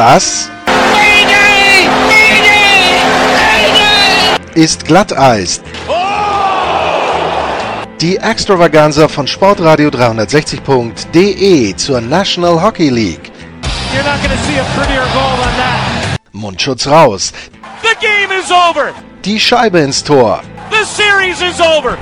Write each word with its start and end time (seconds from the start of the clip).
Das 0.00 0.50
ist 4.54 4.86
Glatteis. 4.86 5.60
Die 8.00 8.16
Extravaganza 8.16 9.08
von 9.08 9.26
Sportradio 9.26 9.90
360.de 9.90 11.76
zur 11.76 12.00
National 12.00 12.62
Hockey 12.62 12.88
League. 12.88 13.30
Mundschutz 16.32 16.86
raus. 16.86 17.34
The 17.82 17.94
game 18.00 18.32
is 18.40 18.50
over. 18.50 18.94
Die 19.22 19.38
Scheibe 19.38 19.80
ins 19.80 20.02
Tor. 20.02 20.40
The 20.70 20.86
series 20.86 21.42
is 21.42 21.60
over. 21.60 21.98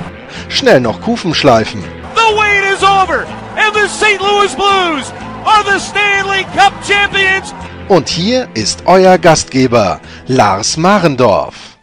Schnell 0.47 0.79
noch 0.79 1.01
Kufen 1.01 1.33
schleifen. 1.33 1.83
The 2.15 2.33
wait 2.39 2.63
is 2.73 2.81
over. 2.81 3.25
And 3.57 3.75
the 3.75 3.89
St. 3.89 4.21
Louis 4.21 4.55
Blues 4.55 5.11
are 5.45 5.65
the 5.65 5.79
Stanley 5.79 6.45
Cup 6.55 6.71
champions. 6.87 7.53
Und 7.89 8.07
hier 8.07 8.47
ist 8.53 8.83
euer 8.85 9.17
Gastgeber, 9.17 9.99
Lars 10.27 10.77
Marendorf. 10.77 11.79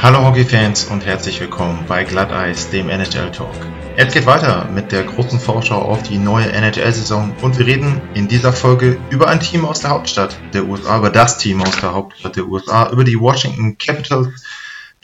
Hallo 0.00 0.24
Hockeyfans 0.24 0.84
und 0.84 1.04
herzlich 1.04 1.38
willkommen 1.38 1.84
bei 1.86 2.04
Glatteis, 2.04 2.70
dem 2.70 2.88
NHL 2.88 3.30
Talk. 3.30 3.54
Es 3.98 4.14
geht 4.14 4.24
weiter 4.24 4.70
mit 4.72 4.90
der 4.90 5.04
großen 5.04 5.38
Vorschau 5.38 5.82
auf 5.82 6.02
die 6.02 6.16
neue 6.16 6.50
NHL-Saison 6.50 7.34
und 7.42 7.58
wir 7.58 7.66
reden 7.66 8.00
in 8.14 8.26
dieser 8.28 8.54
Folge 8.54 8.98
über 9.10 9.28
ein 9.28 9.40
Team 9.40 9.66
aus 9.66 9.80
der 9.80 9.90
Hauptstadt 9.90 10.34
der 10.54 10.64
USA, 10.64 10.96
über 10.96 11.10
das 11.10 11.36
Team 11.36 11.60
aus 11.60 11.78
der 11.78 11.92
Hauptstadt 11.92 12.36
der 12.36 12.46
USA, 12.46 12.88
über 12.88 13.04
die 13.04 13.20
Washington 13.20 13.76
Capitals, 13.76 14.44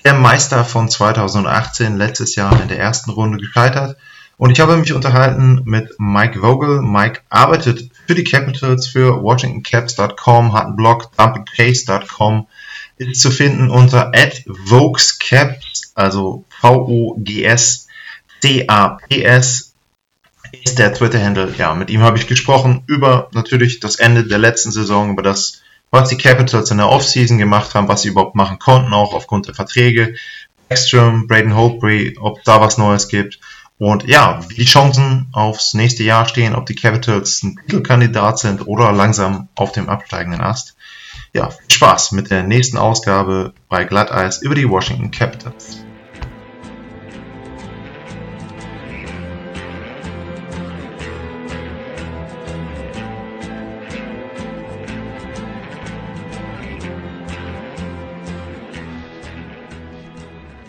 der 0.03 0.15
Meister 0.15 0.65
von 0.65 0.89
2018, 0.89 1.99
letztes 1.99 2.35
Jahr 2.35 2.59
in 2.63 2.69
der 2.69 2.79
ersten 2.79 3.11
Runde 3.11 3.37
gescheitert. 3.37 3.99
Und 4.37 4.51
ich 4.51 4.61
habe 4.61 4.77
mich 4.77 4.93
unterhalten 4.93 5.63
mit 5.65 5.91
Mike 5.99 6.41
Vogel. 6.41 6.83
Mike 6.83 7.21
arbeitet 7.29 7.91
für 8.07 8.15
die 8.15 8.25
Capitals, 8.25 8.87
für 8.87 9.23
WashingtonCaps.com, 9.23 10.53
hat 10.53 10.67
einen 10.67 10.77
Blog, 10.77 11.11
dumpingcase.com, 11.17 12.49
ist 12.97 13.21
zu 13.21 13.31
finden 13.31 13.71
unter 13.71 14.13
@voguescaps, 14.47 15.93
also 15.95 16.45
V-O-G-S 16.61 17.85
C-A-P-S 18.45 19.73
ist 20.63 20.79
der 20.79 20.93
Twitter-Handle. 20.93 21.55
Ja, 21.57 21.75
mit 21.75 21.89
ihm 21.89 22.03
habe 22.03 22.19
ich 22.19 22.27
gesprochen 22.27 22.83
über 22.87 23.31
natürlich 23.33 23.81
das 23.81 23.97
Ende 23.97 24.25
der 24.25 24.37
letzten 24.37 24.71
Saison, 24.71 25.13
über 25.13 25.23
das, 25.23 25.63
was 25.91 26.11
die 26.11 26.19
Capitals 26.19 26.71
in 26.71 26.77
der 26.77 26.91
Offseason 26.91 27.39
gemacht 27.39 27.75
haben, 27.75 27.89
was 27.89 28.03
sie 28.03 28.09
überhaupt 28.09 28.35
machen 28.35 28.59
konnten, 28.59 28.93
auch 28.93 29.15
aufgrund 29.15 29.47
der 29.47 29.55
Verträge. 29.55 30.15
Backstrom, 30.69 31.27
Braden 31.27 31.57
Holtbury, 31.57 32.19
ob 32.21 32.45
da 32.45 32.61
was 32.61 32.77
Neues 32.77 33.09
gibt. 33.09 33.41
Und 33.79 34.05
ja, 34.05 34.41
wie 34.49 34.55
die 34.55 34.65
Chancen 34.65 35.29
aufs 35.33 35.75
nächste 35.75 36.05
Jahr 36.05 36.29
stehen, 36.29 36.55
ob 36.55 36.67
die 36.67 36.77
Capitals 36.77 37.43
ein 37.43 37.57
Titelkandidat 37.67 38.39
sind 38.39 38.67
oder 38.67 38.93
langsam 38.93 39.49
auf 39.57 39.73
dem 39.73 39.89
absteigenden 39.89 40.41
Ast. 40.41 40.77
Ja, 41.33 41.51
viel 41.51 41.71
Spaß 41.71 42.13
mit 42.13 42.31
der 42.31 42.45
nächsten 42.45 42.79
Ausgabe 42.79 43.53
bei 43.69 43.85
Glatteis 43.85 44.41
über 44.41 44.55
die 44.55 44.69
Washington 44.69 45.11
Capitals. 45.11 45.84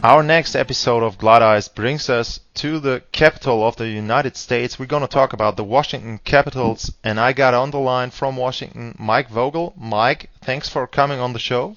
Our 0.05 0.21
next 0.21 0.55
episode 0.55 1.01
of 1.01 1.17
Glatteis 1.17 1.73
brings 1.73 2.11
us 2.11 2.39
to 2.61 2.79
the 2.79 3.01
capital 3.11 3.67
of 3.67 3.75
the 3.77 3.87
United 3.87 4.37
States. 4.37 4.77
We're 4.77 4.85
going 4.85 5.01
to 5.01 5.07
talk 5.07 5.33
about 5.33 5.57
the 5.57 5.63
Washington 5.63 6.19
Capitals, 6.19 6.93
and 7.03 7.19
I 7.19 7.33
got 7.33 7.55
on 7.55 7.71
the 7.71 7.79
line 7.79 8.11
from 8.11 8.37
Washington 8.37 8.95
Mike 8.99 9.29
Vogel. 9.29 9.73
Mike, 9.75 10.29
thanks 10.41 10.69
for 10.69 10.85
coming 10.85 11.19
on 11.19 11.33
the 11.33 11.39
show. 11.39 11.75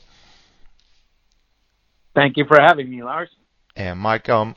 Thank 2.14 2.36
you 2.36 2.44
for 2.44 2.60
having 2.60 2.91
me, 2.91 3.02
Lars. 3.02 3.30
And 3.75 3.98
Mike, 3.98 4.28
um, 4.28 4.56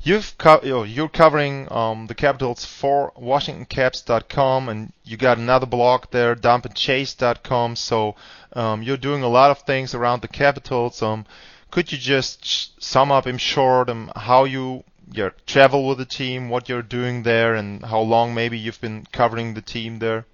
you've 0.00 0.36
co- 0.36 0.82
you're 0.84 1.08
covering 1.08 1.70
um, 1.70 2.08
the 2.08 2.16
Capitals 2.16 2.64
for 2.64 3.12
WashingtonCaps.com, 3.16 4.68
and 4.68 4.92
you 5.04 5.16
got 5.16 5.38
another 5.38 5.66
blog 5.66 6.06
there, 6.10 6.34
dumpandchase.com. 6.34 7.76
So 7.76 8.16
um, 8.54 8.82
you're 8.82 8.96
doing 8.96 9.22
a 9.22 9.28
lot 9.28 9.52
of 9.52 9.60
things 9.60 9.94
around 9.94 10.22
the 10.22 10.26
Capitals. 10.26 11.00
Um, 11.00 11.26
could 11.74 11.90
you 11.90 11.98
just 11.98 12.80
sum 12.80 13.10
up 13.10 13.26
in 13.26 13.36
short 13.36 13.90
um, 13.90 14.08
how 14.14 14.44
you 14.44 14.84
your 15.12 15.34
travel 15.44 15.88
with 15.88 15.98
the 15.98 16.04
team, 16.04 16.48
what 16.48 16.68
you're 16.68 16.82
doing 16.82 17.24
there, 17.24 17.56
and 17.56 17.84
how 17.84 17.98
long 17.98 18.32
maybe 18.32 18.56
you've 18.56 18.80
been 18.80 19.04
covering 19.10 19.54
the 19.54 19.60
team 19.60 19.98
there? 19.98 20.24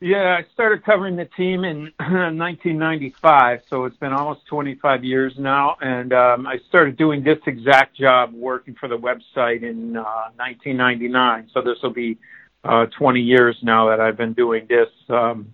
Yeah, 0.00 0.38
I 0.38 0.46
started 0.54 0.82
covering 0.82 1.16
the 1.16 1.26
team 1.36 1.64
in 1.64 1.92
1995, 1.98 3.60
so 3.68 3.84
it's 3.84 3.98
been 3.98 4.14
almost 4.14 4.46
25 4.46 5.04
years 5.04 5.34
now. 5.38 5.76
And 5.82 6.14
um, 6.14 6.46
I 6.46 6.56
started 6.70 6.96
doing 6.96 7.22
this 7.22 7.38
exact 7.46 7.94
job 7.94 8.32
working 8.32 8.74
for 8.80 8.88
the 8.88 8.96
website 8.96 9.62
in 9.62 9.94
uh, 9.94 10.32
1999. 10.36 11.50
So 11.52 11.60
this 11.60 11.76
will 11.82 11.92
be 11.92 12.16
uh, 12.64 12.86
20 12.98 13.20
years 13.20 13.56
now 13.62 13.90
that 13.90 14.00
I've 14.00 14.16
been 14.16 14.32
doing 14.32 14.66
this, 14.68 14.88
um, 15.10 15.52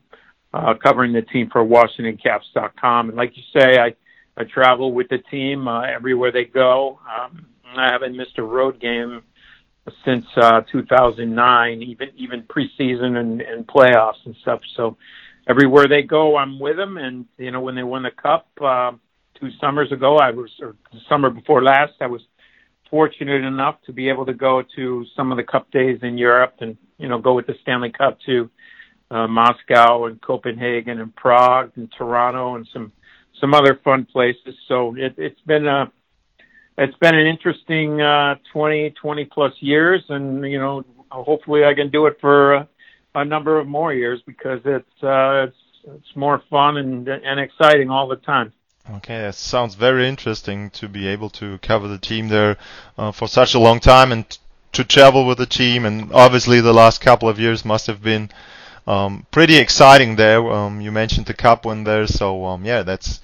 uh, 0.54 0.74
covering 0.74 1.12
the 1.12 1.22
team 1.22 1.50
for 1.50 1.64
WashingtonCaps.com. 1.64 3.08
And 3.08 3.16
like 3.16 3.36
you 3.36 3.42
say, 3.52 3.78
I 3.78 3.94
I 4.40 4.44
travel 4.44 4.92
with 4.92 5.08
the 5.10 5.18
team 5.18 5.68
uh, 5.68 5.82
everywhere 5.82 6.32
they 6.32 6.46
go. 6.46 6.98
Um, 7.04 7.44
I 7.76 7.92
haven't 7.92 8.16
missed 8.16 8.38
a 8.38 8.42
road 8.42 8.80
game 8.80 9.22
since 10.04 10.24
uh, 10.36 10.62
2009, 10.72 11.82
even 11.82 12.08
even 12.16 12.42
preseason 12.44 13.18
and, 13.18 13.42
and 13.42 13.66
playoffs 13.66 14.24
and 14.24 14.34
stuff. 14.40 14.60
So 14.76 14.96
everywhere 15.46 15.88
they 15.88 16.02
go, 16.02 16.38
I'm 16.38 16.58
with 16.58 16.76
them. 16.76 16.96
And 16.96 17.26
you 17.36 17.50
know, 17.50 17.60
when 17.60 17.74
they 17.74 17.82
won 17.82 18.02
the 18.02 18.10
cup 18.10 18.48
uh, 18.62 18.92
two 19.38 19.50
summers 19.60 19.92
ago, 19.92 20.16
I 20.16 20.30
was 20.30 20.50
or 20.62 20.74
the 20.90 21.00
summer 21.06 21.28
before 21.28 21.62
last, 21.62 21.92
I 22.00 22.06
was 22.06 22.22
fortunate 22.88 23.44
enough 23.44 23.76
to 23.86 23.92
be 23.92 24.08
able 24.08 24.24
to 24.24 24.34
go 24.34 24.62
to 24.76 25.04
some 25.14 25.30
of 25.30 25.36
the 25.36 25.44
cup 25.44 25.70
days 25.70 25.98
in 26.02 26.16
Europe 26.16 26.54
and 26.60 26.78
you 26.96 27.08
know 27.08 27.18
go 27.18 27.34
with 27.34 27.46
the 27.46 27.56
Stanley 27.60 27.92
Cup 27.92 28.18
to 28.24 28.48
uh, 29.10 29.26
Moscow 29.26 30.06
and 30.06 30.18
Copenhagen 30.22 30.98
and 30.98 31.14
Prague 31.14 31.72
and 31.76 31.92
Toronto 31.92 32.54
and 32.54 32.66
some 32.72 32.90
some 33.40 33.54
other 33.54 33.80
fun 33.82 34.06
places. 34.06 34.54
So 34.68 34.94
it, 34.96 35.14
it's 35.16 35.40
been 35.42 35.66
a 35.66 35.90
it's 36.78 36.96
been 36.96 37.14
an 37.14 37.26
interesting 37.26 38.00
uh, 38.00 38.36
20 38.52 38.90
20 38.90 39.24
plus 39.26 39.52
years, 39.60 40.02
and 40.08 40.44
you 40.50 40.58
know 40.58 40.84
hopefully 41.10 41.64
I 41.64 41.74
can 41.74 41.90
do 41.90 42.06
it 42.06 42.18
for 42.20 42.54
a, 42.54 42.68
a 43.14 43.24
number 43.24 43.58
of 43.58 43.66
more 43.66 43.92
years 43.92 44.22
because 44.26 44.60
it's 44.64 45.02
uh, 45.02 45.48
it's 45.48 45.56
it's 45.96 46.16
more 46.16 46.42
fun 46.50 46.76
and 46.76 47.08
and 47.08 47.40
exciting 47.40 47.90
all 47.90 48.08
the 48.08 48.16
time. 48.16 48.52
Okay, 48.96 49.18
that 49.20 49.34
sounds 49.34 49.74
very 49.74 50.08
interesting 50.08 50.70
to 50.70 50.88
be 50.88 51.06
able 51.06 51.30
to 51.30 51.58
cover 51.58 51.86
the 51.86 51.98
team 51.98 52.28
there 52.28 52.56
uh, 52.98 53.12
for 53.12 53.28
such 53.28 53.54
a 53.54 53.58
long 53.58 53.78
time 53.78 54.10
and 54.10 54.38
to 54.72 54.84
travel 54.84 55.26
with 55.26 55.38
the 55.38 55.46
team. 55.46 55.84
And 55.84 56.12
obviously, 56.12 56.60
the 56.60 56.72
last 56.72 57.00
couple 57.00 57.28
of 57.28 57.38
years 57.38 57.64
must 57.64 57.86
have 57.86 58.02
been 58.02 58.30
um, 58.90 59.24
pretty 59.30 59.56
exciting 59.56 60.16
there. 60.16 60.44
Um, 60.50 60.80
you 60.80 60.90
mentioned 60.90 61.26
the 61.26 61.34
cup 61.34 61.64
win 61.64 61.84
there, 61.84 62.08
so 62.08 62.44
um, 62.44 62.64
yeah, 62.64 62.82
that's 62.82 63.20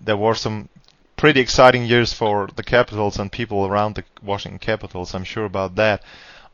there 0.00 0.16
were 0.16 0.36
some 0.36 0.68
pretty 1.16 1.40
exciting 1.40 1.84
years 1.84 2.12
for 2.12 2.48
the 2.54 2.62
Capitals 2.62 3.18
and 3.18 3.32
people 3.32 3.66
around 3.66 3.96
the 3.96 4.04
Washington 4.22 4.60
Capitals. 4.60 5.12
I'm 5.12 5.24
sure 5.24 5.44
about 5.44 5.74
that. 5.74 6.04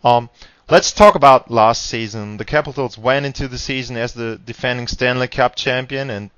Um, 0.03 0.31
let's 0.71 0.91
talk 0.91 1.17
about 1.17 1.50
last 1.50 1.84
season. 1.84 2.39
The 2.39 2.47
Capitals 2.47 2.97
went 2.97 3.27
into 3.27 3.47
the 3.47 3.59
season 3.59 3.99
as 3.99 4.15
the 4.15 4.41
defending 4.43 4.87
Stanley 4.87 5.28
Cup 5.28 5.55
champion, 5.55 6.09
and 6.09 6.31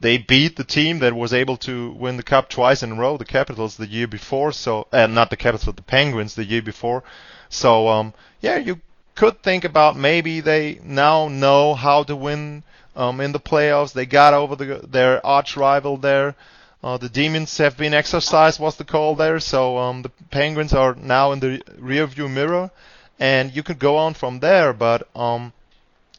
they 0.00 0.18
beat 0.18 0.54
the 0.54 0.64
team 0.64 1.00
that 1.00 1.14
was 1.14 1.34
able 1.34 1.56
to 1.58 1.90
win 1.92 2.16
the 2.16 2.22
cup 2.22 2.48
twice 2.48 2.84
in 2.84 2.92
a 2.92 2.94
row, 2.94 3.16
the 3.16 3.24
Capitals 3.24 3.76
the 3.76 3.88
year 3.88 4.06
before. 4.06 4.52
So, 4.52 4.86
uh, 4.92 5.08
not 5.08 5.30
the 5.30 5.36
Capitals, 5.36 5.74
the 5.74 5.82
Penguins 5.82 6.36
the 6.36 6.44
year 6.44 6.62
before. 6.62 7.02
So, 7.48 7.88
um, 7.88 8.14
yeah, 8.40 8.56
you 8.56 8.80
could 9.16 9.42
think 9.42 9.64
about 9.64 9.96
maybe 9.96 10.40
they 10.40 10.78
now 10.84 11.28
know 11.28 11.74
how 11.74 12.04
to 12.04 12.14
win 12.14 12.62
um, 12.94 13.20
in 13.20 13.32
the 13.32 13.40
playoffs. 13.40 13.92
They 13.92 14.06
got 14.06 14.34
over 14.34 14.54
the, 14.54 14.86
their 14.86 15.24
arch 15.24 15.56
rival 15.56 15.96
there. 15.96 16.36
Uh, 16.84 16.98
the 16.98 17.08
demons 17.08 17.56
have 17.58 17.76
been 17.76 17.94
exorcised, 17.94 18.60
was 18.60 18.76
the 18.76 18.84
call 18.84 19.16
there. 19.16 19.40
So 19.40 19.78
um, 19.78 20.02
the 20.02 20.10
Penguins 20.30 20.72
are 20.72 20.94
now 20.94 21.32
in 21.32 21.40
the 21.40 21.62
rearview 21.80 22.30
mirror, 22.30 22.70
and 23.18 23.54
you 23.56 23.62
could 23.62 23.78
go 23.78 23.96
on 23.96 24.14
from 24.14 24.38
there. 24.40 24.72
But 24.72 25.08
um, 25.16 25.52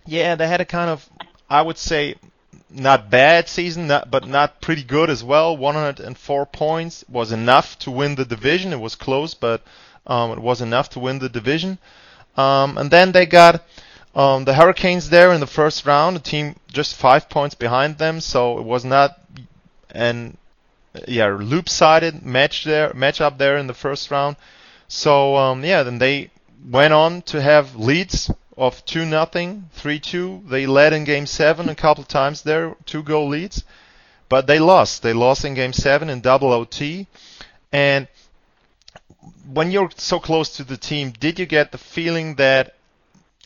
yeah, 0.05 0.35
they 0.35 0.47
had 0.47 0.59
a 0.61 0.65
kind 0.65 0.89
of, 0.89 1.07
I 1.49 1.61
would 1.61 1.77
say, 1.77 2.15
not 2.69 3.09
bad 3.09 3.47
season, 3.47 3.87
not, 3.87 4.11
but 4.11 4.27
not 4.27 4.59
pretty 4.59 4.83
good 4.83 5.09
as 5.09 5.23
well. 5.23 5.55
104 5.55 6.45
points 6.47 7.05
was 7.07 7.31
enough 7.31 7.77
to 7.79 7.91
win 7.91 8.15
the 8.15 8.25
division. 8.25 8.73
It 8.73 8.79
was 8.79 8.95
close, 8.95 9.33
but 9.35 9.61
um, 10.05 10.31
it 10.31 10.39
was 10.39 10.61
enough 10.61 10.89
to 10.91 10.99
win 10.99 11.19
the 11.19 11.29
division. 11.29 11.77
Um, 12.37 12.77
and 12.77 12.91
then 12.91 13.11
they 13.11 13.25
got 13.25 13.63
um, 14.15 14.45
the 14.45 14.53
Hurricanes 14.53 15.09
there 15.09 15.33
in 15.33 15.39
the 15.39 15.47
first 15.47 15.85
round, 15.85 16.15
a 16.17 16.19
team 16.19 16.55
just 16.71 16.95
five 16.95 17.29
points 17.29 17.55
behind 17.55 17.97
them, 17.97 18.21
so 18.21 18.57
it 18.59 18.63
was 18.63 18.85
not 18.85 19.19
an 19.91 20.37
yeah 21.07 21.27
loop-sided 21.27 22.25
match 22.25 22.63
there 22.63 22.91
match 22.93 23.21
up 23.21 23.37
there 23.37 23.57
in 23.57 23.67
the 23.67 23.73
first 23.73 24.09
round. 24.09 24.35
So 24.87 25.35
um, 25.35 25.63
yeah, 25.63 25.83
then 25.83 25.97
they 25.97 26.31
went 26.69 26.93
on 26.93 27.21
to 27.23 27.41
have 27.41 27.75
leads 27.75 28.31
of 28.57 28.83
2 28.85 29.05
nothing, 29.05 29.69
3-2. 29.77 30.49
They 30.49 30.65
led 30.65 30.93
in 30.93 31.03
game 31.03 31.27
7 31.27 31.69
a 31.69 31.75
couple 31.75 32.03
times 32.03 32.41
there, 32.41 32.75
two 32.85 33.03
goal 33.03 33.27
leads. 33.27 33.63
But 34.29 34.47
they 34.47 34.59
lost. 34.59 35.03
They 35.03 35.13
lost 35.13 35.45
in 35.45 35.53
game 35.53 35.73
7 35.73 36.09
in 36.09 36.21
double 36.21 36.51
OT. 36.51 37.07
And 37.71 38.07
when 39.51 39.71
you're 39.71 39.89
so 39.95 40.19
close 40.19 40.57
to 40.57 40.63
the 40.63 40.77
team, 40.77 41.11
did 41.11 41.39
you 41.39 41.45
get 41.45 41.71
the 41.71 41.77
feeling 41.77 42.35
that 42.35 42.75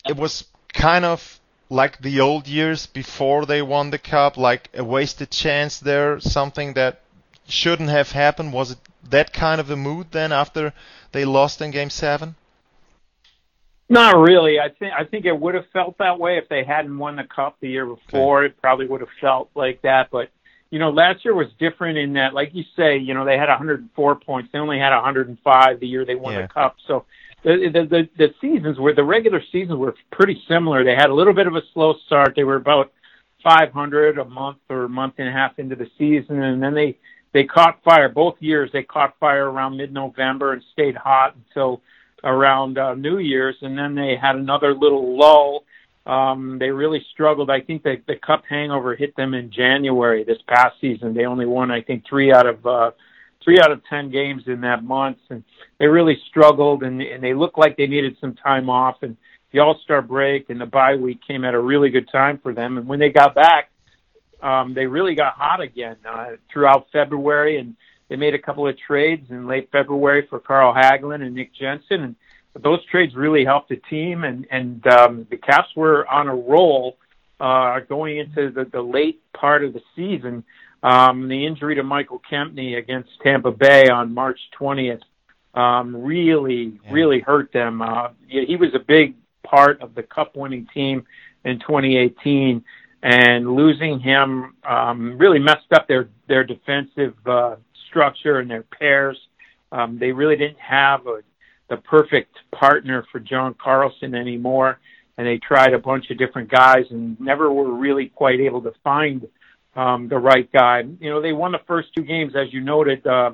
it 0.08 0.16
was 0.16 0.44
kind 0.72 1.04
of 1.04 1.40
like 1.70 2.00
the 2.02 2.20
old 2.20 2.46
years 2.46 2.86
before 2.86 3.46
they 3.46 3.62
won 3.62 3.90
the 3.90 3.98
cup, 3.98 4.36
like 4.36 4.68
a 4.74 4.84
wasted 4.84 5.30
chance 5.30 5.78
there, 5.78 6.20
something 6.20 6.74
that 6.74 7.00
shouldn't 7.48 7.88
have 7.88 8.12
happened? 8.12 8.52
Was 8.52 8.72
it 8.72 8.78
that 9.10 9.32
kind 9.32 9.60
of 9.60 9.70
a 9.70 9.76
mood 9.76 10.08
then 10.12 10.32
after 10.32 10.72
they 11.12 11.24
lost 11.24 11.60
in 11.60 11.70
game 11.70 11.90
7? 11.90 12.34
Not 13.88 14.16
really. 14.16 14.58
I 14.58 14.70
think 14.70 14.92
I 14.98 15.04
think 15.04 15.26
it 15.26 15.38
would 15.38 15.54
have 15.54 15.66
felt 15.72 15.98
that 15.98 16.18
way 16.18 16.38
if 16.38 16.48
they 16.48 16.64
hadn't 16.64 16.96
won 16.96 17.16
the 17.16 17.24
cup 17.24 17.56
the 17.60 17.68
year 17.68 17.84
before. 17.84 18.44
Okay. 18.44 18.52
It 18.52 18.60
probably 18.60 18.86
would 18.86 19.00
have 19.00 19.10
felt 19.20 19.50
like 19.54 19.82
that. 19.82 20.08
But 20.10 20.30
you 20.72 20.78
know, 20.78 20.88
last 20.88 21.22
year 21.22 21.34
was 21.34 21.48
different 21.58 21.98
in 21.98 22.14
that, 22.14 22.32
like 22.32 22.54
you 22.54 22.64
say, 22.74 22.96
you 22.96 23.12
know, 23.12 23.26
they 23.26 23.36
had 23.36 23.50
104 23.50 24.14
points. 24.16 24.48
They 24.52 24.58
only 24.58 24.78
had 24.78 24.94
105 24.94 25.80
the 25.80 25.86
year 25.86 26.06
they 26.06 26.14
won 26.14 26.32
yeah. 26.32 26.42
the 26.42 26.48
cup. 26.48 26.76
So 26.88 27.04
the, 27.44 27.68
the 27.70 27.84
the 27.84 28.08
the 28.16 28.34
seasons 28.40 28.78
were 28.78 28.94
the 28.94 29.04
regular 29.04 29.42
seasons 29.52 29.76
were 29.76 29.94
pretty 30.10 30.42
similar. 30.48 30.82
They 30.82 30.94
had 30.94 31.10
a 31.10 31.14
little 31.14 31.34
bit 31.34 31.46
of 31.46 31.56
a 31.56 31.60
slow 31.74 31.96
start. 32.06 32.32
They 32.34 32.44
were 32.44 32.56
about 32.56 32.90
500 33.44 34.16
a 34.16 34.24
month 34.24 34.58
or 34.70 34.84
a 34.84 34.88
month 34.88 35.14
and 35.18 35.28
a 35.28 35.32
half 35.32 35.58
into 35.58 35.76
the 35.76 35.90
season, 35.98 36.42
and 36.42 36.62
then 36.62 36.72
they 36.72 36.96
they 37.34 37.44
caught 37.44 37.82
fire 37.84 38.08
both 38.08 38.36
years. 38.40 38.70
They 38.72 38.82
caught 38.82 39.18
fire 39.20 39.50
around 39.50 39.76
mid-November 39.76 40.54
and 40.54 40.62
stayed 40.72 40.96
hot 40.96 41.36
until 41.36 41.82
around 42.24 42.78
uh, 42.78 42.94
New 42.94 43.18
Year's, 43.18 43.56
and 43.60 43.76
then 43.76 43.94
they 43.94 44.16
had 44.16 44.36
another 44.36 44.74
little 44.74 45.18
lull. 45.18 45.64
Um, 46.04 46.58
they 46.58 46.70
really 46.70 47.04
struggled. 47.12 47.50
I 47.50 47.60
think 47.60 47.82
the, 47.82 47.96
the 48.06 48.16
cup 48.16 48.42
hangover 48.48 48.96
hit 48.96 49.14
them 49.16 49.34
in 49.34 49.52
January 49.52 50.24
this 50.24 50.38
past 50.48 50.76
season. 50.80 51.14
They 51.14 51.26
only 51.26 51.46
won, 51.46 51.70
I 51.70 51.80
think, 51.80 52.04
three 52.08 52.32
out 52.32 52.46
of 52.46 52.66
uh, 52.66 52.90
three 53.44 53.58
out 53.60 53.70
of 53.70 53.82
ten 53.88 54.10
games 54.10 54.42
in 54.46 54.60
that 54.62 54.82
month, 54.82 55.18
and 55.30 55.44
they 55.78 55.86
really 55.86 56.18
struggled. 56.28 56.82
And, 56.82 57.00
and 57.00 57.22
they 57.22 57.34
looked 57.34 57.58
like 57.58 57.76
they 57.76 57.86
needed 57.86 58.16
some 58.20 58.34
time 58.34 58.68
off. 58.68 58.96
And 59.02 59.16
the 59.52 59.60
All 59.60 59.78
Star 59.84 60.02
break 60.02 60.50
and 60.50 60.60
the 60.60 60.66
bye 60.66 60.96
week 60.96 61.20
came 61.26 61.44
at 61.44 61.54
a 61.54 61.60
really 61.60 61.90
good 61.90 62.08
time 62.10 62.38
for 62.42 62.52
them. 62.52 62.78
And 62.78 62.88
when 62.88 62.98
they 62.98 63.10
got 63.10 63.34
back, 63.34 63.70
um, 64.42 64.74
they 64.74 64.86
really 64.86 65.14
got 65.14 65.34
hot 65.34 65.60
again 65.60 65.96
uh, 66.08 66.30
throughout 66.52 66.86
February 66.92 67.58
and 67.58 67.76
they 68.12 68.16
made 68.16 68.34
a 68.34 68.38
couple 68.38 68.68
of 68.68 68.76
trades 68.78 69.30
in 69.30 69.46
late 69.46 69.70
February 69.72 70.26
for 70.28 70.38
Carl 70.38 70.74
Hagelin 70.74 71.22
and 71.22 71.34
Nick 71.34 71.54
Jensen, 71.54 72.02
and 72.02 72.16
those 72.60 72.84
trades 72.86 73.14
really 73.14 73.44
helped 73.44 73.68
the 73.68 73.76
team. 73.76 74.24
And 74.24 74.46
and 74.50 74.86
um, 74.86 75.26
the 75.30 75.36
Caps 75.36 75.68
were 75.76 76.06
on 76.06 76.28
a 76.28 76.34
roll 76.34 76.98
uh, 77.40 77.80
going 77.80 78.18
into 78.18 78.50
the, 78.50 78.64
the 78.64 78.82
late 78.82 79.20
part 79.32 79.64
of 79.64 79.72
the 79.72 79.82
season. 79.96 80.44
Um, 80.82 81.28
the 81.28 81.46
injury 81.46 81.76
to 81.76 81.82
Michael 81.82 82.20
Kempny 82.30 82.76
against 82.76 83.10
Tampa 83.22 83.52
Bay 83.52 83.88
on 83.88 84.12
March 84.12 84.40
20th 84.58 85.02
um, 85.54 86.02
really, 86.02 86.80
yeah. 86.84 86.92
really 86.92 87.20
hurt 87.20 87.52
them. 87.52 87.82
Uh, 87.82 88.08
he 88.26 88.56
was 88.56 88.70
a 88.74 88.78
big 88.78 89.14
part 89.42 89.80
of 89.82 89.94
the 89.94 90.02
Cup-winning 90.02 90.66
team 90.72 91.04
in 91.44 91.58
2018, 91.58 92.64
and 93.02 93.54
losing 93.54 94.00
him 94.00 94.54
um, 94.64 95.18
really 95.18 95.38
messed 95.38 95.72
up 95.72 95.88
their 95.88 96.08
their 96.28 96.44
defensive 96.44 97.14
uh, 97.26 97.56
structure 97.88 98.38
and 98.38 98.50
their 98.50 98.62
pairs. 98.62 99.18
Um, 99.70 99.98
they 99.98 100.12
really 100.12 100.36
didn't 100.36 100.60
have 100.60 101.06
a, 101.06 101.22
the 101.68 101.76
perfect 101.76 102.36
partner 102.54 103.04
for 103.10 103.20
John 103.20 103.54
Carlson 103.62 104.14
anymore, 104.14 104.80
and 105.16 105.26
they 105.26 105.38
tried 105.38 105.74
a 105.74 105.78
bunch 105.78 106.10
of 106.10 106.18
different 106.18 106.50
guys 106.50 106.84
and 106.90 107.18
never 107.20 107.52
were 107.52 107.72
really 107.72 108.08
quite 108.08 108.40
able 108.40 108.62
to 108.62 108.72
find 108.84 109.26
um, 109.74 110.08
the 110.08 110.18
right 110.18 110.50
guy. 110.52 110.82
You 111.00 111.10
know, 111.10 111.22
they 111.22 111.32
won 111.32 111.52
the 111.52 111.60
first 111.66 111.88
two 111.94 112.02
games, 112.02 112.34
as 112.36 112.52
you 112.52 112.60
noted, 112.60 113.06
uh, 113.06 113.32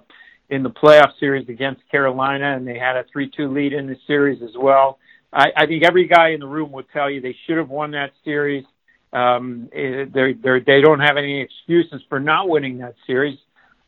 in 0.51 0.63
the 0.63 0.71
playoff 0.71 1.11
series 1.21 1.49
against 1.49 1.83
Carolina, 1.91 2.57
and 2.57 2.67
they 2.67 2.79
had 2.79 2.97
a 2.97 3.05
3-2 3.15 3.53
lead 3.53 3.73
in 3.73 3.87
the 3.87 3.97
series 4.07 4.43
as 4.43 4.55
well. 4.57 4.99
I, 5.33 5.47
I 5.57 5.67
think 5.67 5.85
every 5.85 6.09
guy 6.09 6.31
in 6.31 6.41
the 6.41 6.47
room 6.47 6.73
would 6.73 6.87
tell 6.93 7.11
you 7.11 7.21
they 7.21 7.37
should 7.47 7.59
have 7.59 7.69
won 7.69 7.91
that 7.93 8.13
series. 8.25 8.65
Um, 9.13 9.69
eh, 9.73 10.05
they 10.13 10.35
they 10.35 10.81
don't 10.81 11.01
have 11.01 11.17
any 11.17 11.41
excuses 11.41 12.03
for 12.09 12.21
not 12.21 12.49
winning 12.49 12.79
that 12.79 12.95
series. 13.07 13.39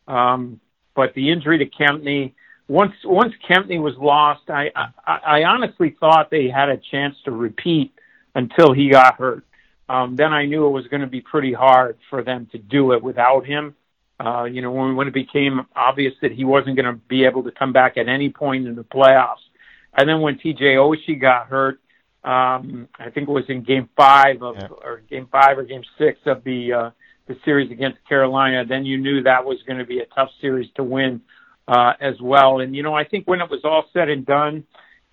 Um, 0.07 0.59
but 0.95 1.13
the 1.13 1.31
injury 1.31 1.59
to 1.59 1.65
Kempny, 1.65 2.33
once 2.71 2.93
once 3.03 3.33
Kempny 3.47 3.81
was 3.81 3.95
lost, 3.97 4.49
I, 4.49 4.71
I 5.05 5.17
I 5.17 5.43
honestly 5.43 5.95
thought 5.99 6.31
they 6.31 6.47
had 6.47 6.69
a 6.69 6.77
chance 6.77 7.15
to 7.25 7.31
repeat 7.31 7.93
until 8.33 8.73
he 8.73 8.89
got 8.89 9.15
hurt. 9.15 9.43
Um, 9.89 10.15
then 10.15 10.31
I 10.31 10.45
knew 10.45 10.65
it 10.65 10.69
was 10.69 10.87
going 10.87 11.01
to 11.01 11.07
be 11.07 11.19
pretty 11.19 11.51
hard 11.51 11.97
for 12.09 12.23
them 12.23 12.47
to 12.53 12.57
do 12.57 12.93
it 12.93 13.03
without 13.03 13.45
him. 13.45 13.75
Uh, 14.17 14.45
you 14.45 14.61
know, 14.61 14.71
when 14.71 14.95
when 14.95 15.07
it 15.09 15.13
became 15.13 15.65
obvious 15.75 16.13
that 16.21 16.31
he 16.31 16.45
wasn't 16.45 16.77
going 16.77 16.85
to 16.85 16.99
be 17.09 17.25
able 17.25 17.43
to 17.43 17.51
come 17.51 17.73
back 17.73 17.97
at 17.97 18.07
any 18.07 18.29
point 18.29 18.65
in 18.65 18.75
the 18.75 18.85
playoffs, 18.85 19.43
and 19.97 20.07
then 20.07 20.21
when 20.21 20.37
T.J. 20.39 20.63
Oshie 20.75 21.19
got 21.19 21.47
hurt, 21.47 21.81
um, 22.23 22.87
I 22.97 23.09
think 23.09 23.27
it 23.27 23.31
was 23.31 23.49
in 23.49 23.63
Game 23.63 23.89
Five 23.97 24.41
of 24.41 24.55
yeah. 24.55 24.67
or 24.81 25.01
Game 25.09 25.27
Five 25.29 25.57
or 25.57 25.63
Game 25.63 25.83
Six 25.97 26.19
of 26.25 26.45
the 26.45 26.71
uh, 26.71 26.89
the 27.27 27.35
series 27.43 27.69
against 27.69 27.97
Carolina, 28.07 28.63
then 28.65 28.85
you 28.85 28.97
knew 28.97 29.23
that 29.23 29.43
was 29.43 29.57
going 29.67 29.79
to 29.79 29.85
be 29.85 29.99
a 29.99 30.05
tough 30.05 30.29
series 30.39 30.69
to 30.75 30.83
win 30.83 31.21
uh, 31.67 31.93
as 31.99 32.15
well. 32.21 32.59
And 32.59 32.75
you 32.75 32.83
know, 32.83 32.93
I 32.93 33.03
think 33.03 33.27
when 33.27 33.41
it 33.41 33.49
was 33.49 33.61
all 33.63 33.85
said 33.93 34.09
and 34.09 34.25
done, 34.25 34.65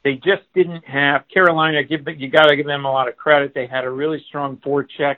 they 0.05 0.15
just 0.15 0.43
didn't 0.55 0.85
have 0.85 1.25
Carolina. 1.33 1.83
Give 1.85 2.07
you 2.17 2.31
got 2.31 2.47
to 2.47 2.57
give 2.57 2.67
them 2.67 2.85
a 2.85 2.91
lot 2.91 3.09
of 3.09 3.17
credit. 3.17 3.53
They 3.55 3.67
had 3.67 3.85
a 3.85 3.91
really 3.91 4.25
strong 4.29 4.57
forecheck, 4.59 5.17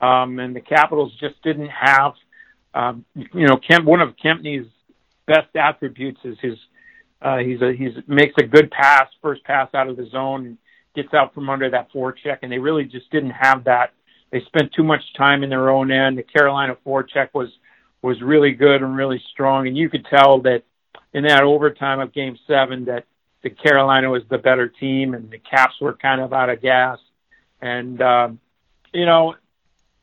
um, 0.00 0.38
and 0.38 0.54
the 0.54 0.60
Capitals 0.60 1.12
just 1.20 1.42
didn't 1.42 1.70
have. 1.70 2.14
Um, 2.74 3.04
you 3.14 3.46
know, 3.46 3.56
Kemp. 3.56 3.84
One 3.84 4.00
of 4.00 4.14
Kempny's 4.22 4.66
best 5.26 5.54
attributes 5.56 6.20
is 6.24 6.36
his. 6.40 6.58
Uh, 7.22 7.38
he's 7.38 7.62
a 7.62 7.72
he's 7.72 7.92
makes 8.06 8.34
a 8.38 8.44
good 8.44 8.70
pass, 8.70 9.08
first 9.22 9.42
pass 9.44 9.68
out 9.74 9.88
of 9.88 9.96
the 9.96 10.06
zone, 10.10 10.46
and 10.46 10.58
gets 10.94 11.14
out 11.14 11.34
from 11.34 11.48
under 11.48 11.70
that 11.70 11.90
forecheck, 11.92 12.38
and 12.42 12.52
they 12.52 12.58
really 12.58 12.84
just 12.84 13.10
didn't 13.10 13.30
have 13.30 13.64
that 13.64 13.92
they 14.30 14.40
spent 14.46 14.72
too 14.72 14.82
much 14.82 15.00
time 15.16 15.42
in 15.42 15.50
their 15.50 15.70
own 15.70 15.90
end. 15.90 16.18
The 16.18 16.22
Carolina 16.22 16.76
forecheck 16.84 17.28
was 17.32 17.48
was 18.06 18.22
really 18.22 18.52
good 18.52 18.82
and 18.82 18.96
really 18.96 19.20
strong, 19.32 19.66
and 19.66 19.76
you 19.76 19.90
could 19.90 20.06
tell 20.06 20.40
that 20.42 20.62
in 21.12 21.24
that 21.24 21.42
overtime 21.42 21.98
of 21.98 22.12
Game 22.12 22.38
Seven 22.46 22.84
that 22.84 23.04
the 23.42 23.50
Carolina 23.50 24.08
was 24.08 24.22
the 24.30 24.38
better 24.38 24.68
team, 24.68 25.14
and 25.14 25.28
the 25.28 25.38
Caps 25.38 25.74
were 25.80 25.92
kind 25.92 26.20
of 26.20 26.32
out 26.32 26.48
of 26.48 26.62
gas. 26.62 26.98
And 27.60 28.00
um, 28.00 28.38
you 28.94 29.06
know, 29.06 29.34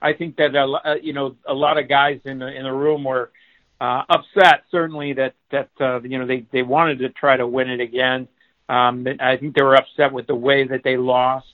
I 0.02 0.12
think 0.12 0.36
that 0.36 0.54
uh, 0.54 0.96
you 1.02 1.14
know 1.14 1.38
a 1.48 1.54
lot 1.54 1.78
of 1.78 1.88
guys 1.88 2.20
in 2.26 2.40
the 2.40 2.48
in 2.48 2.64
the 2.64 2.74
room 2.74 3.06
were 3.06 3.32
uh, 3.80 4.04
upset. 4.10 4.64
Certainly 4.70 5.14
that 5.14 5.36
that 5.52 5.70
uh, 5.80 6.02
you 6.02 6.20
know 6.20 6.28
they 6.28 6.46
they 6.52 6.62
wanted 6.62 7.00
to 7.00 7.10
try 7.10 7.38
to 7.38 7.48
win 7.48 7.70
it 7.70 7.80
again. 7.80 8.28
Um, 8.68 9.08
I 9.22 9.38
think 9.38 9.56
they 9.56 9.64
were 9.64 9.76
upset 9.76 10.12
with 10.12 10.28
the 10.28 10.36
way 10.36 10.68
that 10.68 10.84
they 10.84 10.98
lost, 10.98 11.54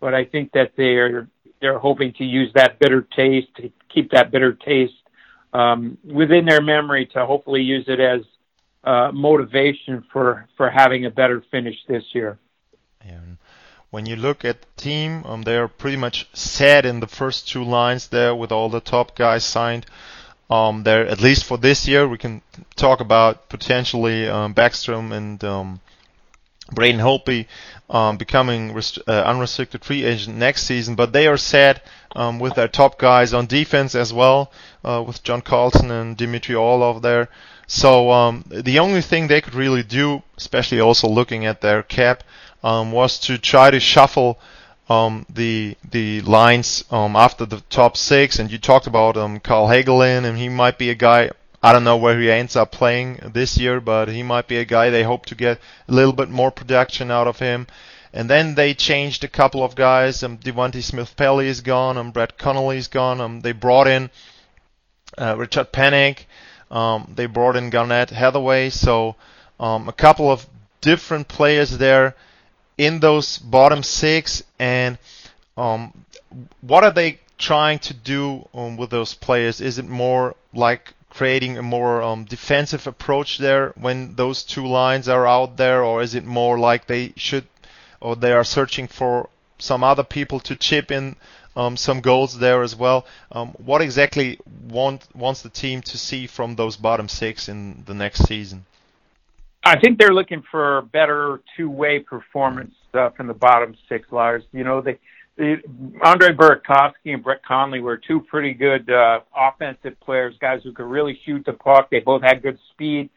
but 0.00 0.14
I 0.14 0.24
think 0.24 0.52
that 0.52 0.72
they're 0.78 1.28
they're 1.60 1.78
hoping 1.78 2.14
to 2.14 2.24
use 2.24 2.50
that 2.54 2.78
bitter 2.78 3.02
taste 3.02 3.48
to 3.56 3.70
keep 3.92 4.12
that 4.12 4.30
bitter 4.30 4.54
taste 4.54 4.94
um, 5.52 5.98
within 6.04 6.44
their 6.44 6.62
memory 6.62 7.06
to 7.06 7.26
hopefully 7.26 7.62
use 7.62 7.84
it 7.88 8.00
as 8.00 8.22
uh, 8.84 9.10
motivation 9.12 10.04
for 10.12 10.48
for 10.56 10.70
having 10.70 11.04
a 11.06 11.10
better 11.10 11.42
finish 11.50 11.76
this 11.86 12.04
year. 12.12 12.38
And 13.00 13.38
when 13.90 14.06
you 14.06 14.16
look 14.16 14.44
at 14.44 14.62
the 14.62 14.68
team, 14.76 15.24
um, 15.24 15.42
they 15.42 15.56
are 15.56 15.68
pretty 15.68 15.96
much 15.96 16.28
set 16.32 16.86
in 16.86 17.00
the 17.00 17.06
first 17.06 17.48
two 17.48 17.64
lines 17.64 18.08
there 18.08 18.34
with 18.34 18.52
all 18.52 18.68
the 18.68 18.80
top 18.80 19.16
guys 19.16 19.44
signed. 19.44 19.86
Um, 20.48 20.82
there 20.82 21.06
at 21.06 21.20
least 21.20 21.44
for 21.44 21.58
this 21.58 21.86
year, 21.86 22.08
we 22.08 22.18
can 22.18 22.42
talk 22.74 23.00
about 23.00 23.48
potentially 23.48 24.28
um, 24.28 24.54
Backstrom 24.54 25.12
and 25.12 25.42
um, 25.44 25.80
Braden 26.72 27.00
Holtby 27.00 27.46
um, 27.88 28.16
becoming 28.16 28.72
rest- 28.72 29.00
uh, 29.06 29.22
unrestricted 29.22 29.84
free 29.84 30.04
agent 30.04 30.36
next 30.36 30.64
season, 30.64 30.94
but 30.94 31.12
they 31.12 31.26
are 31.26 31.36
set 31.36 31.84
um, 32.14 32.38
with 32.38 32.54
their 32.54 32.68
top 32.68 32.98
guys 32.98 33.34
on 33.34 33.46
defense 33.46 33.94
as 33.94 34.12
well, 34.12 34.52
uh, 34.84 35.02
with 35.06 35.22
John 35.22 35.40
Carlson 35.40 35.90
and 35.90 36.16
Dmitry 36.16 36.54
Orlov 36.54 37.02
there. 37.02 37.28
So 37.66 38.10
um, 38.10 38.44
the 38.48 38.78
only 38.78 39.00
thing 39.00 39.26
they 39.26 39.40
could 39.40 39.54
really 39.54 39.82
do, 39.82 40.22
especially 40.36 40.80
also 40.80 41.08
looking 41.08 41.46
at 41.46 41.60
their 41.60 41.82
cap, 41.82 42.24
um, 42.62 42.92
was 42.92 43.18
to 43.20 43.38
try 43.38 43.70
to 43.70 43.80
shuffle 43.80 44.38
um, 44.88 45.24
the 45.32 45.76
the 45.88 46.20
lines 46.22 46.84
um, 46.90 47.14
after 47.14 47.46
the 47.46 47.60
top 47.70 47.96
six. 47.96 48.38
And 48.40 48.50
you 48.50 48.58
talked 48.58 48.88
about 48.88 49.14
Carl 49.42 49.68
Hagelin, 49.68 50.24
and 50.24 50.36
he 50.36 50.48
might 50.48 50.78
be 50.78 50.90
a 50.90 50.96
guy 50.96 51.30
I 51.62 51.72
don't 51.72 51.84
know 51.84 51.98
where 51.98 52.18
he 52.18 52.30
ends 52.30 52.56
up 52.56 52.72
playing 52.72 53.20
this 53.34 53.58
year, 53.58 53.80
but 53.80 54.08
he 54.08 54.22
might 54.22 54.48
be 54.48 54.56
a 54.56 54.64
guy 54.64 54.88
they 54.88 55.02
hope 55.02 55.26
to 55.26 55.34
get 55.34 55.60
a 55.88 55.92
little 55.92 56.14
bit 56.14 56.30
more 56.30 56.50
production 56.50 57.10
out 57.10 57.26
of 57.26 57.38
him. 57.38 57.66
And 58.12 58.28
then 58.30 58.54
they 58.54 58.74
changed 58.74 59.22
a 59.24 59.28
couple 59.28 59.62
of 59.62 59.74
guys. 59.74 60.22
Um, 60.22 60.38
Devante 60.38 60.82
Smith-Pelly 60.82 61.46
is 61.46 61.60
gone. 61.60 61.96
Um, 61.98 62.10
Brett 62.10 62.38
Connolly 62.38 62.78
is 62.78 62.88
gone. 62.88 63.20
Um, 63.20 63.40
they 63.40 63.52
brought 63.52 63.86
in 63.86 64.10
uh, 65.18 65.36
Richard 65.36 65.70
Panik. 65.70 66.24
Um, 66.70 67.12
they 67.14 67.26
brought 67.26 67.56
in 67.56 67.70
Garnett 67.70 68.10
Hathaway. 68.10 68.70
So 68.70 69.16
um, 69.60 69.88
a 69.88 69.92
couple 69.92 70.30
of 70.30 70.46
different 70.80 71.28
players 71.28 71.78
there. 71.78 72.16
in 72.80 72.98
those 73.00 73.36
bottom 73.36 73.82
six, 73.82 74.42
and 74.58 74.96
um, 75.58 75.92
what 76.62 76.82
are 76.82 76.90
they 76.90 77.20
trying 77.36 77.78
to 77.78 77.92
do 77.92 78.48
um, 78.54 78.78
with 78.78 78.88
those 78.88 79.12
players? 79.12 79.60
Is 79.60 79.78
it 79.78 79.86
more 79.86 80.34
like 80.54 80.94
creating 81.10 81.58
a 81.58 81.62
more 81.62 82.02
um, 82.02 82.24
defensive 82.24 82.86
approach 82.86 83.38
there 83.38 83.72
when 83.76 84.14
those 84.14 84.42
two 84.42 84.66
lines 84.66 85.08
are 85.08 85.26
out 85.26 85.56
there, 85.56 85.82
or 85.84 86.02
is 86.02 86.14
it 86.14 86.24
more 86.24 86.58
like 86.58 86.86
they 86.86 87.12
should, 87.16 87.46
or 88.00 88.16
they 88.16 88.32
are 88.32 88.44
searching 88.44 88.86
for 88.86 89.28
some 89.58 89.84
other 89.84 90.04
people 90.04 90.40
to 90.40 90.56
chip 90.56 90.90
in 90.90 91.16
um, 91.56 91.76
some 91.76 92.00
goals 92.00 92.38
there 92.38 92.62
as 92.62 92.74
well? 92.76 93.06
Um, 93.32 93.48
what 93.58 93.82
exactly 93.82 94.38
want, 94.68 95.04
wants 95.14 95.42
the 95.42 95.50
team 95.50 95.82
to 95.82 95.98
see 95.98 96.26
from 96.26 96.56
those 96.56 96.76
bottom 96.76 97.08
six 97.08 97.48
in 97.48 97.82
the 97.86 97.94
next 97.94 98.26
season? 98.26 98.64
I 99.62 99.78
think 99.78 99.98
they're 99.98 100.14
looking 100.14 100.42
for 100.50 100.82
better 100.92 101.42
two-way 101.56 101.98
performance 101.98 102.74
uh, 102.94 103.10
from 103.10 103.26
the 103.26 103.34
bottom 103.34 103.76
six, 103.88 104.10
Lars. 104.10 104.42
You 104.52 104.64
know, 104.64 104.80
they 104.80 104.98
Andre 106.02 106.32
Burakovsky 106.32 107.14
and 107.14 107.22
Brett 107.22 107.44
Connolly 107.44 107.80
were 107.80 107.96
two 107.96 108.20
pretty 108.20 108.52
good 108.52 108.90
uh, 108.90 109.20
offensive 109.36 109.98
players, 110.00 110.34
guys 110.40 110.60
who 110.62 110.72
could 110.72 110.86
really 110.86 111.18
shoot 111.24 111.44
the 111.46 111.54
puck. 111.54 111.88
They 111.90 112.00
both 112.00 112.22
had 112.22 112.42
good 112.42 112.58
speed, 112.72 113.10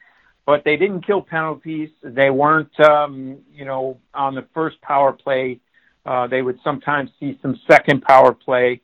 but 0.45 0.63
they 0.63 0.77
didn't 0.77 1.05
kill 1.05 1.21
penalties. 1.21 1.89
They 2.01 2.29
weren't, 2.29 2.79
um, 2.79 3.39
you 3.53 3.65
know, 3.65 3.99
on 4.13 4.35
the 4.35 4.45
first 4.53 4.81
power 4.81 5.11
play. 5.11 5.59
Uh, 6.05 6.27
they 6.27 6.41
would 6.41 6.59
sometimes 6.63 7.09
see 7.19 7.37
some 7.41 7.59
second 7.69 8.01
power 8.01 8.33
play 8.33 8.81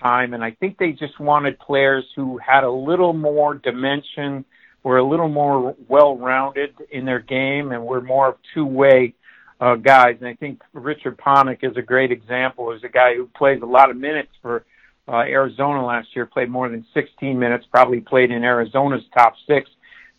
time, 0.00 0.32
and 0.34 0.44
I 0.44 0.52
think 0.52 0.78
they 0.78 0.92
just 0.92 1.18
wanted 1.18 1.58
players 1.58 2.04
who 2.14 2.38
had 2.38 2.64
a 2.64 2.70
little 2.70 3.12
more 3.12 3.54
dimension, 3.54 4.44
were 4.82 4.98
a 4.98 5.04
little 5.04 5.28
more 5.28 5.74
well-rounded 5.88 6.74
in 6.90 7.04
their 7.04 7.20
game, 7.20 7.72
and 7.72 7.84
were 7.84 8.00
more 8.00 8.28
of 8.28 8.36
two-way 8.54 9.14
uh, 9.60 9.74
guys. 9.76 10.16
And 10.20 10.28
I 10.28 10.34
think 10.34 10.62
Richard 10.72 11.18
Panik 11.18 11.58
is 11.62 11.76
a 11.76 11.82
great 11.82 12.12
example. 12.12 12.72
He's 12.72 12.84
a 12.84 12.88
guy 12.88 13.14
who 13.14 13.26
plays 13.26 13.60
a 13.62 13.66
lot 13.66 13.90
of 13.90 13.96
minutes 13.96 14.30
for 14.40 14.64
uh, 15.08 15.18
Arizona 15.18 15.84
last 15.84 16.08
year, 16.14 16.26
played 16.26 16.50
more 16.50 16.68
than 16.68 16.84
16 16.94 17.38
minutes, 17.38 17.66
probably 17.70 18.00
played 18.00 18.30
in 18.30 18.44
Arizona's 18.44 19.04
top 19.14 19.34
six. 19.46 19.70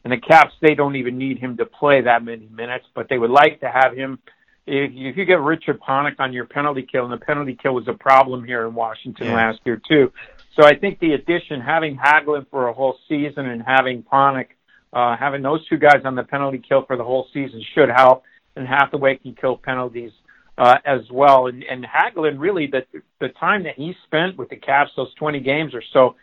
And 0.03 0.13
the 0.13 0.17
Caps, 0.17 0.53
they 0.61 0.75
don't 0.75 0.95
even 0.95 1.17
need 1.17 1.39
him 1.39 1.57
to 1.57 1.65
play 1.65 2.01
that 2.01 2.23
many 2.23 2.47
minutes, 2.47 2.85
but 2.95 3.07
they 3.09 3.17
would 3.17 3.29
like 3.29 3.59
to 3.59 3.69
have 3.69 3.95
him. 3.95 4.19
If, 4.65 4.91
if 4.93 5.17
you 5.17 5.25
get 5.25 5.41
Richard 5.41 5.79
Panik 5.79 6.15
on 6.19 6.31
your 6.31 6.45
penalty 6.45 6.87
kill, 6.89 7.03
and 7.03 7.13
the 7.13 7.23
penalty 7.23 7.57
kill 7.61 7.73
was 7.73 7.87
a 7.87 7.93
problem 7.93 8.43
here 8.43 8.65
in 8.65 8.73
Washington 8.73 9.27
yeah. 9.27 9.35
last 9.35 9.59
year 9.65 9.81
too. 9.87 10.11
So 10.55 10.65
I 10.65 10.75
think 10.75 10.99
the 10.99 11.13
addition, 11.13 11.61
having 11.61 11.97
Hagelin 11.97 12.45
for 12.49 12.69
a 12.69 12.73
whole 12.73 12.97
season 13.07 13.45
and 13.47 13.61
having 13.61 14.03
Panik, 14.03 14.47
uh, 14.93 15.15
having 15.17 15.41
those 15.41 15.67
two 15.67 15.77
guys 15.77 16.01
on 16.05 16.15
the 16.15 16.23
penalty 16.23 16.61
kill 16.67 16.85
for 16.85 16.97
the 16.97 17.03
whole 17.03 17.27
season 17.33 17.61
should 17.75 17.89
help 17.89 18.23
and 18.55 18.67
Hathaway 18.67 19.17
can 19.17 19.35
kill 19.35 19.57
penalties 19.57 20.11
uh, 20.57 20.77
as 20.85 21.01
well. 21.11 21.47
And, 21.47 21.63
and 21.63 21.85
Hagelin, 21.85 22.39
really, 22.39 22.67
the 22.67 22.85
the 23.19 23.29
time 23.39 23.63
that 23.63 23.75
he 23.75 23.93
spent 24.05 24.37
with 24.37 24.49
the 24.49 24.57
Caps, 24.57 24.91
those 24.95 25.13
20 25.15 25.39
games 25.39 25.73
or 25.73 25.83
so, 25.93 26.15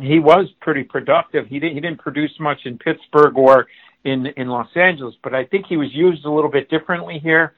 he 0.00 0.18
was 0.18 0.46
pretty 0.60 0.82
productive. 0.82 1.46
He 1.46 1.58
didn't 1.60 1.74
he 1.74 1.80
didn't 1.80 2.00
produce 2.00 2.32
much 2.40 2.58
in 2.64 2.78
Pittsburgh 2.78 3.36
or 3.36 3.66
in 4.04 4.26
in 4.36 4.48
Los 4.48 4.68
Angeles, 4.74 5.14
but 5.22 5.34
I 5.34 5.44
think 5.44 5.66
he 5.66 5.76
was 5.76 5.92
used 5.92 6.24
a 6.24 6.30
little 6.30 6.50
bit 6.50 6.68
differently 6.68 7.18
here. 7.22 7.54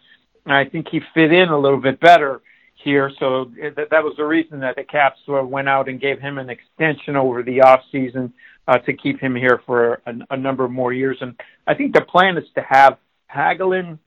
I 0.49 0.65
think 0.65 0.87
he 0.91 1.01
fit 1.13 1.33
in 1.33 1.49
a 1.49 1.59
little 1.59 1.81
bit 1.81 1.99
better 2.01 2.41
here. 2.85 3.11
So 3.19 3.51
that, 3.77 3.91
that 3.91 4.05
was 4.05 4.15
the 4.17 4.25
reason 4.25 4.61
that 4.61 4.77
the 4.77 4.85
Caps 4.85 5.19
went 5.27 5.69
out 5.69 5.89
and 5.89 6.01
gave 6.01 6.21
him 6.21 6.39
an 6.39 6.51
extension 6.51 7.17
over 7.17 7.43
the 7.43 7.63
off 7.63 7.81
season 7.91 8.33
uh, 8.69 8.79
to 8.79 8.93
keep 8.93 9.21
him 9.21 9.35
here 9.35 9.61
for 9.67 10.03
a, 10.07 10.15
a 10.31 10.37
number 10.37 10.69
more 10.69 10.93
years. 10.93 11.19
And 11.21 11.35
I 11.67 11.75
think 11.75 11.95
the 11.95 12.03
plan 12.03 12.37
is 12.37 12.45
to 12.55 12.63
have 12.63 12.99
Hagelin 13.35 13.99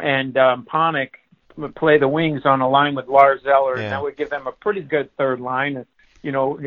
and 0.00 0.36
um, 0.36 0.66
Panik 0.70 1.10
would 1.56 1.74
play 1.74 1.98
the 1.98 2.08
wings 2.08 2.42
on 2.44 2.60
a 2.60 2.68
line 2.68 2.94
with 2.94 3.08
Lars 3.08 3.40
Eller, 3.46 3.76
yeah. 3.76 3.82
and 3.82 3.92
that 3.92 4.02
would 4.02 4.16
give 4.16 4.30
them 4.30 4.46
a 4.46 4.52
pretty 4.52 4.82
good 4.82 5.14
third 5.16 5.40
line. 5.40 5.76
And, 5.76 5.86
you 6.22 6.32
know, 6.32 6.58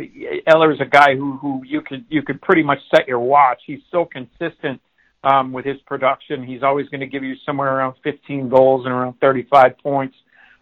Eller's 0.48 0.80
a 0.82 0.86
guy 0.86 1.16
who 1.16 1.38
who 1.38 1.62
you 1.66 1.82
could 1.82 2.06
you 2.10 2.22
could 2.24 2.42
pretty 2.42 2.64
much 2.64 2.80
set 2.94 3.08
your 3.08 3.20
watch. 3.20 3.62
He's 3.66 3.82
so 3.92 4.06
consistent 4.06 4.82
um, 5.24 5.52
with 5.52 5.66
his 5.66 5.78
production. 5.82 6.44
He's 6.44 6.64
always 6.64 6.88
going 6.90 7.02
to 7.02 7.08
give 7.08 7.24
you 7.24 7.36
somewhere 7.46 7.76
around 7.76 7.96
15 8.04 8.50
goals 8.50 8.86
and 8.86 8.94
around 8.94 9.20
35 9.20 9.78
points. 9.80 10.16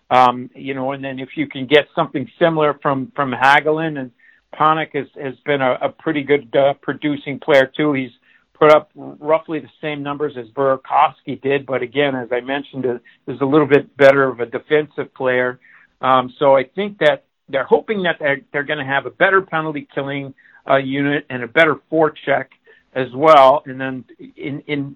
Um, 0.10 0.50
you 0.56 0.74
know, 0.74 0.94
and 0.94 1.04
then 1.04 1.20
if 1.20 1.30
you 1.36 1.48
can 1.48 1.68
get 1.68 1.88
something 1.94 2.30
similar 2.40 2.80
from 2.82 3.12
from 3.16 3.32
Hagelin 3.32 4.00
and 4.00 4.12
Panik 4.54 4.96
has 4.96 5.08
has 5.22 5.36
been 5.46 5.62
a, 5.62 5.74
a 5.82 5.90
pretty 5.90 6.24
good 6.24 6.56
uh, 6.56 6.74
producing 6.82 7.40
player 7.40 7.72
too. 7.76 7.94
He's 7.94 8.12
put 8.60 8.72
up 8.72 8.90
roughly 8.96 9.60
the 9.60 9.70
same 9.82 10.04
numbers 10.04 10.34
as 10.38 10.48
Burakovsky 10.48 11.42
did, 11.42 11.66
but 11.66 11.82
again, 11.82 12.16
as 12.16 12.30
I 12.32 12.42
mentioned, 12.42 12.86
is 13.28 13.42
a 13.42 13.46
little 13.46 13.68
bit 13.68 13.96
better 13.98 14.28
of 14.28 14.40
a 14.40 14.46
defensive 14.46 15.14
player. 15.14 15.60
Um, 16.02 16.34
so 16.40 16.56
I 16.56 16.64
think 16.64 17.00
that 17.00 17.26
they're 17.50 17.66
hoping 17.66 18.04
that 18.04 18.18
they're, 18.20 18.42
they're 18.52 18.64
going 18.64 18.80
to 18.80 18.86
have 18.86 19.06
a 19.06 19.12
better 19.12 19.42
penalty 19.42 19.88
killing 19.94 20.34
uh, 20.70 20.78
unit 20.78 21.26
and 21.30 21.44
a 21.44 21.48
better 21.48 21.76
forecheck 21.92 22.48
as 22.94 23.08
well. 23.14 23.64
And 23.66 23.80
then 23.80 24.06
in, 24.36 24.62
in 24.62 24.96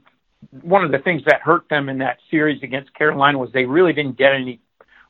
one 0.61 0.83
of 0.83 0.91
the 0.91 0.99
things 0.99 1.21
that 1.27 1.41
hurt 1.41 1.69
them 1.69 1.87
in 1.87 1.99
that 1.99 2.17
series 2.29 2.61
against 2.63 2.93
Carolina 2.93 3.37
was 3.37 3.51
they 3.53 3.65
really 3.65 3.93
didn't 3.93 4.17
get 4.17 4.33
any 4.33 4.59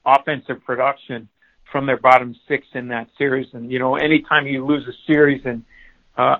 offensive 0.05 0.63
production 0.65 1.29
from 1.71 1.85
their 1.85 1.97
bottom 1.97 2.35
six 2.47 2.67
in 2.73 2.89
that 2.89 3.07
series. 3.17 3.47
And 3.53 3.71
you 3.71 3.79
know, 3.79 3.95
anytime 3.95 4.45
you 4.45 4.65
lose 4.65 4.85
a 4.87 5.11
series 5.11 5.41
and 5.45 5.63
uh, 6.17 6.37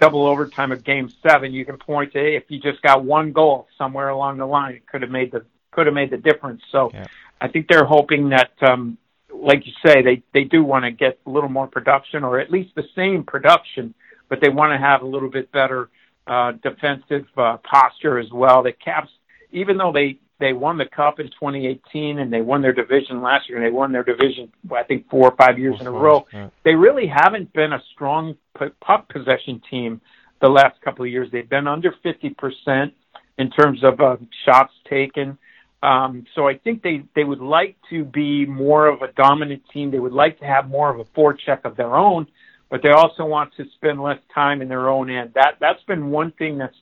double 0.00 0.26
overtime 0.26 0.72
of 0.72 0.84
game 0.84 1.12
seven, 1.26 1.52
you 1.52 1.64
can 1.64 1.78
point 1.78 2.12
to 2.12 2.18
hey, 2.18 2.36
if 2.36 2.44
you 2.48 2.60
just 2.60 2.82
got 2.82 3.04
one 3.04 3.32
goal 3.32 3.68
somewhere 3.78 4.08
along 4.08 4.38
the 4.38 4.46
line, 4.46 4.74
it 4.74 4.86
could 4.86 5.02
have 5.02 5.10
made 5.10 5.32
the 5.32 5.44
could 5.70 5.86
have 5.86 5.94
made 5.94 6.10
the 6.10 6.16
difference. 6.16 6.62
So 6.70 6.90
yeah. 6.92 7.06
I 7.40 7.48
think 7.48 7.68
they're 7.68 7.84
hoping 7.84 8.30
that 8.30 8.52
um 8.62 8.98
like 9.32 9.66
you 9.66 9.72
say, 9.84 10.02
they 10.02 10.22
they 10.32 10.44
do 10.44 10.62
want 10.62 10.84
to 10.84 10.90
get 10.90 11.18
a 11.26 11.30
little 11.30 11.48
more 11.48 11.66
production 11.66 12.24
or 12.24 12.38
at 12.38 12.50
least 12.50 12.74
the 12.74 12.84
same 12.94 13.24
production, 13.24 13.94
but 14.28 14.40
they 14.40 14.48
want 14.48 14.72
to 14.72 14.78
have 14.78 15.02
a 15.02 15.06
little 15.06 15.30
bit 15.30 15.50
better 15.52 15.90
uh 16.26 16.52
defensive 16.52 17.26
uh, 17.36 17.58
posture 17.58 18.18
as 18.18 18.30
well. 18.32 18.62
The 18.62 18.72
Caps 18.72 19.10
even 19.52 19.76
though 19.76 19.92
they 19.92 20.18
they 20.44 20.52
won 20.52 20.76
the 20.76 20.84
cup 20.84 21.20
in 21.20 21.28
2018 21.28 22.18
and 22.18 22.30
they 22.30 22.42
won 22.42 22.60
their 22.60 22.74
division 22.74 23.22
last 23.22 23.48
year 23.48 23.56
and 23.56 23.66
they 23.66 23.74
won 23.74 23.92
their 23.92 24.04
division 24.04 24.52
I 24.70 24.82
think 24.82 25.08
four 25.08 25.30
or 25.30 25.36
five 25.36 25.58
years 25.58 25.80
in 25.80 25.86
a 25.86 25.90
row. 25.90 26.26
Yeah. 26.34 26.50
They 26.64 26.74
really 26.74 27.06
haven't 27.06 27.50
been 27.54 27.72
a 27.72 27.82
strong 27.94 28.36
puck 28.84 29.08
possession 29.08 29.62
team 29.70 30.02
the 30.42 30.48
last 30.48 30.78
couple 30.82 31.06
of 31.06 31.10
years. 31.10 31.30
They've 31.32 31.48
been 31.48 31.66
under 31.66 31.94
50% 32.04 32.92
in 33.38 33.50
terms 33.52 33.82
of 33.82 34.00
uh, 34.00 34.16
shots 34.44 34.74
taken. 34.88 35.38
Um, 35.82 36.26
so 36.34 36.46
I 36.46 36.58
think 36.58 36.82
they 36.82 37.04
they 37.14 37.24
would 37.24 37.40
like 37.40 37.76
to 37.88 38.04
be 38.04 38.44
more 38.44 38.86
of 38.86 39.00
a 39.00 39.12
dominant 39.12 39.62
team. 39.72 39.90
They 39.90 39.98
would 39.98 40.12
like 40.12 40.38
to 40.40 40.44
have 40.44 40.68
more 40.68 40.90
of 40.90 41.00
a 41.00 41.04
forecheck 41.18 41.64
of 41.64 41.76
their 41.76 41.94
own, 41.96 42.26
but 42.70 42.82
they 42.82 42.90
also 42.90 43.24
want 43.24 43.54
to 43.56 43.64
spend 43.76 44.02
less 44.02 44.18
time 44.34 44.60
in 44.60 44.68
their 44.68 44.88
own 44.90 45.10
end. 45.10 45.32
That 45.34 45.56
that's 45.60 45.82
been 45.84 46.10
one 46.10 46.32
thing 46.32 46.58
that's 46.58 46.76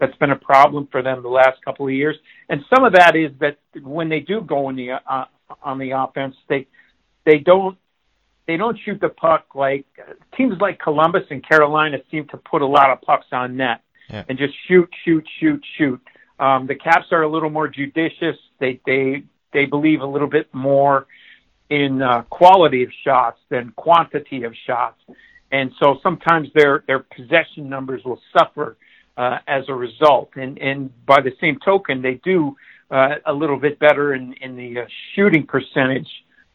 that's 0.00 0.16
been 0.16 0.30
a 0.30 0.36
problem 0.36 0.88
for 0.90 1.02
them 1.02 1.22
the 1.22 1.28
last 1.28 1.62
couple 1.64 1.86
of 1.86 1.92
years. 1.92 2.16
And 2.48 2.62
some 2.72 2.84
of 2.84 2.92
that 2.92 3.16
is 3.16 3.32
that 3.40 3.58
when 3.82 4.08
they 4.08 4.20
do 4.20 4.40
go 4.40 4.68
in 4.68 4.76
the 4.76 4.92
uh, 4.92 5.24
on 5.62 5.78
the 5.78 5.90
offense, 5.90 6.36
they 6.48 6.66
they 7.24 7.38
don't 7.38 7.76
they 8.46 8.56
don't 8.56 8.78
shoot 8.84 9.00
the 9.00 9.08
puck 9.10 9.54
like 9.54 9.86
teams 10.36 10.54
like 10.60 10.78
Columbus 10.80 11.24
and 11.30 11.46
Carolina 11.46 11.98
seem 12.10 12.26
to 12.28 12.36
put 12.36 12.62
a 12.62 12.66
lot 12.66 12.90
of 12.90 13.00
pucks 13.02 13.26
on 13.32 13.56
net 13.56 13.82
yeah. 14.08 14.24
and 14.28 14.38
just 14.38 14.54
shoot, 14.66 14.88
shoot, 15.04 15.26
shoot, 15.38 15.62
shoot. 15.76 16.00
Um, 16.40 16.66
the 16.66 16.74
Caps 16.74 17.06
are 17.12 17.22
a 17.22 17.30
little 17.30 17.50
more 17.50 17.68
judicious. 17.68 18.36
They 18.58 18.80
they 18.86 19.24
they 19.52 19.66
believe 19.66 20.00
a 20.00 20.06
little 20.06 20.28
bit 20.28 20.52
more 20.52 21.06
in 21.68 22.00
uh, 22.00 22.22
quality 22.30 22.84
of 22.84 22.90
shots 23.04 23.38
than 23.50 23.72
quantity 23.76 24.44
of 24.44 24.54
shots, 24.66 25.00
and 25.50 25.72
so 25.80 25.98
sometimes 26.02 26.48
their 26.54 26.84
their 26.86 27.00
possession 27.00 27.68
numbers 27.68 28.02
will 28.04 28.20
suffer 28.36 28.76
uh, 29.18 29.38
as 29.48 29.64
a 29.68 29.74
result. 29.74 30.30
And, 30.36 30.58
and 30.58 30.90
by 31.04 31.20
the 31.20 31.32
same 31.40 31.58
token, 31.62 32.00
they 32.00 32.14
do 32.14 32.56
uh, 32.90 33.16
a 33.26 33.32
little 33.32 33.58
bit 33.58 33.78
better 33.78 34.14
in, 34.14 34.32
in 34.34 34.56
the 34.56 34.82
uh, 34.82 34.84
shooting 35.14 35.44
percentage 35.44 36.08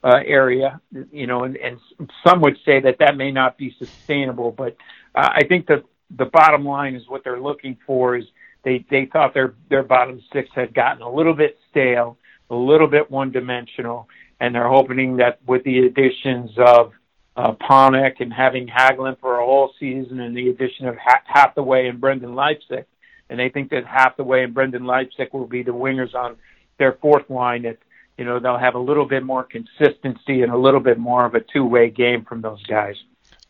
uh, 0.03 0.19
area, 0.25 0.81
you 1.11 1.27
know, 1.27 1.43
and, 1.43 1.55
and 1.57 1.77
some 2.25 2.41
would 2.41 2.57
say 2.65 2.79
that 2.79 2.97
that 2.99 3.15
may 3.15 3.31
not 3.31 3.57
be 3.57 3.75
sustainable. 3.77 4.51
But 4.51 4.75
uh, 5.13 5.29
I 5.33 5.43
think 5.47 5.67
that 5.67 5.83
the 6.09 6.25
bottom 6.25 6.65
line 6.65 6.95
is 6.95 7.03
what 7.07 7.23
they're 7.23 7.39
looking 7.39 7.77
for 7.85 8.17
is 8.17 8.25
they, 8.63 8.85
they 8.89 9.05
thought 9.11 9.33
their, 9.33 9.53
their 9.69 9.83
bottom 9.83 10.21
six 10.31 10.49
had 10.55 10.73
gotten 10.73 11.01
a 11.01 11.13
little 11.13 11.33
bit 11.33 11.59
stale, 11.69 12.17
a 12.49 12.55
little 12.55 12.87
bit 12.87 13.11
one 13.11 13.31
dimensional, 13.31 14.07
and 14.39 14.55
they're 14.55 14.69
hoping 14.69 15.17
that 15.17 15.39
with 15.45 15.63
the 15.63 15.79
additions 15.79 16.51
of 16.57 16.93
uh, 17.35 17.53
Panik 17.53 18.19
and 18.19 18.31
having 18.31 18.67
Hagelin 18.67 19.19
for 19.19 19.39
a 19.39 19.45
whole 19.45 19.73
season 19.79 20.19
and 20.19 20.35
the 20.35 20.49
addition 20.49 20.87
of 20.87 20.95
ha- 20.97 21.23
Hathaway 21.25 21.87
and 21.87 21.99
Brendan 21.99 22.35
Leipsic. 22.35 22.85
And 23.29 23.39
they 23.39 23.49
think 23.49 23.71
that 23.71 23.85
Hathaway 23.85 24.43
and 24.43 24.53
Brendan 24.53 24.83
Leipsic 24.83 25.33
will 25.33 25.47
be 25.47 25.63
the 25.63 25.71
wingers 25.71 26.13
on 26.13 26.35
their 26.77 26.93
fourth 26.93 27.29
line. 27.29 27.63
That 27.63 27.77
you 28.17 28.25
know 28.25 28.39
they'll 28.39 28.59
have 28.59 28.75
a 28.75 28.79
little 28.79 29.05
bit 29.05 29.23
more 29.23 29.43
consistency 29.43 30.43
and 30.43 30.51
a 30.51 30.57
little 30.57 30.79
bit 30.79 30.99
more 30.99 31.25
of 31.25 31.33
a 31.33 31.39
two-way 31.39 31.89
game 31.89 32.25
from 32.25 32.41
those 32.41 32.61
guys. 32.63 32.95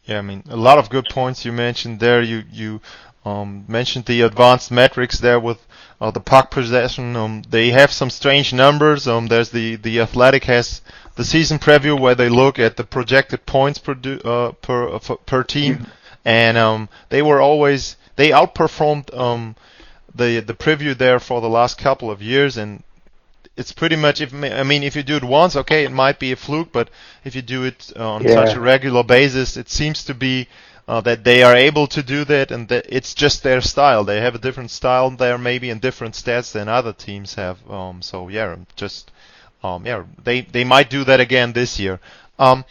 Yeah, 0.05 0.19
I 0.19 0.21
mean 0.21 0.43
a 0.49 0.55
lot 0.55 0.77
of 0.77 0.89
good 0.89 1.07
points 1.09 1.43
you 1.43 1.51
mentioned 1.51 1.99
there. 1.99 2.21
You 2.21 2.43
you 2.51 2.81
um, 3.25 3.65
mentioned 3.67 4.05
the 4.05 4.21
advanced 4.21 4.71
metrics 4.71 5.19
there 5.19 5.39
with 5.39 5.65
uh, 5.99 6.11
the 6.11 6.19
puck 6.19 6.51
possession. 6.51 7.15
Um, 7.15 7.41
they 7.49 7.69
have 7.69 7.91
some 7.91 8.09
strange 8.09 8.53
numbers. 8.53 9.07
Um, 9.07 9.27
there's 9.27 9.49
the 9.49 9.75
the 9.77 10.01
Athletic 10.01 10.43
has 10.45 10.81
the 11.15 11.25
season 11.25 11.59
preview 11.59 11.99
where 11.99 12.15
they 12.15 12.29
look 12.29 12.59
at 12.59 12.77
the 12.77 12.83
projected 12.83 13.45
points 13.45 13.79
per 13.79 13.95
uh, 14.23 14.51
per 14.53 14.95
uh, 14.95 14.99
per 14.99 15.43
team, 15.43 15.75
mm-hmm. 15.75 15.91
and 16.25 16.57
um, 16.57 16.89
they 17.09 17.21
were 17.21 17.41
always 17.41 17.97
they 18.15 18.29
outperformed 18.29 19.15
um, 19.17 19.55
the 20.13 20.39
the 20.39 20.53
preview 20.53 20.97
there 20.97 21.19
for 21.19 21.41
the 21.41 21.49
last 21.49 21.77
couple 21.77 22.09
of 22.09 22.21
years, 22.21 22.57
and 22.57 22.83
it's 23.55 23.71
pretty 23.71 23.95
much 23.95 24.21
if 24.21 24.33
I 24.33 24.63
mean 24.63 24.83
if 24.83 24.95
you 24.95 25.03
do 25.03 25.17
it 25.17 25.23
once, 25.23 25.55
okay, 25.55 25.83
it 25.83 25.91
might 25.91 26.19
be 26.19 26.31
a 26.31 26.35
fluke, 26.35 26.71
but 26.71 26.89
if 27.23 27.35
you 27.35 27.41
do 27.41 27.63
it 27.63 27.95
on 27.95 28.23
yeah. 28.23 28.33
such 28.33 28.55
a 28.55 28.61
regular 28.61 29.03
basis, 29.03 29.57
it 29.57 29.69
seems 29.69 30.03
to 30.05 30.13
be 30.13 30.47
uh, 30.87 31.01
that 31.01 31.23
they 31.23 31.43
are 31.43 31.55
able 31.55 31.87
to 31.87 32.03
do 32.03 32.25
that, 32.25 32.51
and 32.51 32.67
that 32.69 32.85
it's 32.89 33.13
just 33.13 33.43
their 33.43 33.61
style. 33.61 34.03
They 34.03 34.19
have 34.21 34.35
a 34.35 34.39
different 34.39 34.71
style 34.71 35.11
there, 35.11 35.37
maybe, 35.37 35.69
and 35.69 35.79
different 35.79 36.15
stats 36.15 36.51
than 36.51 36.67
other 36.67 36.93
teams 36.93 37.35
have. 37.35 37.57
Um, 37.69 38.01
so 38.01 38.27
yeah, 38.27 38.55
just 38.75 39.11
um, 39.63 39.85
yeah, 39.85 40.03
they 40.23 40.41
they 40.41 40.63
might 40.63 40.89
do 40.89 41.03
that 41.05 41.19
again 41.19 41.53
this 41.53 41.79
year. 41.79 41.99
Um, 42.37 42.65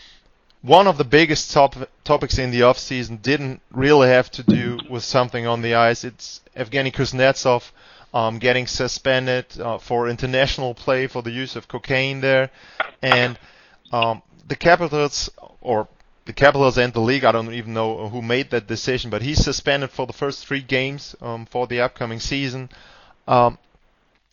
one 0.62 0.86
of 0.86 0.96
the 0.96 1.04
biggest 1.04 1.50
top, 1.52 1.74
topics 2.04 2.38
in 2.38 2.52
the 2.52 2.62
off 2.62 2.78
season 2.78 3.16
didn't 3.16 3.60
really 3.72 4.08
have 4.08 4.30
to 4.30 4.42
do 4.44 4.78
with 4.88 5.02
something 5.02 5.46
on 5.46 5.60
the 5.62 5.74
ice. 5.74 6.04
It's 6.04 6.40
Evgeny 6.56 6.92
Kuznetsov 6.92 7.72
um, 8.14 8.38
getting 8.38 8.66
suspended 8.66 9.46
uh, 9.58 9.78
for 9.78 10.08
international 10.08 10.74
play 10.74 11.06
for 11.06 11.22
the 11.22 11.30
use 11.30 11.56
of 11.56 11.66
cocaine 11.68 12.20
there, 12.20 12.50
and 13.00 13.38
um, 13.92 14.22
the 14.46 14.56
Capitals 14.56 15.30
or 15.60 15.88
the 16.26 16.32
Capitals 16.32 16.78
and 16.78 16.92
the 16.92 17.00
league. 17.00 17.24
I 17.24 17.32
don't 17.32 17.52
even 17.52 17.72
know 17.74 18.08
who 18.08 18.22
made 18.22 18.50
that 18.50 18.66
decision, 18.66 19.10
but 19.10 19.22
he's 19.22 19.42
suspended 19.42 19.90
for 19.90 20.06
the 20.06 20.12
first 20.12 20.46
three 20.46 20.62
games 20.62 21.16
um, 21.20 21.46
for 21.46 21.66
the 21.66 21.80
upcoming 21.80 22.20
season. 22.20 22.68
Um, 23.26 23.58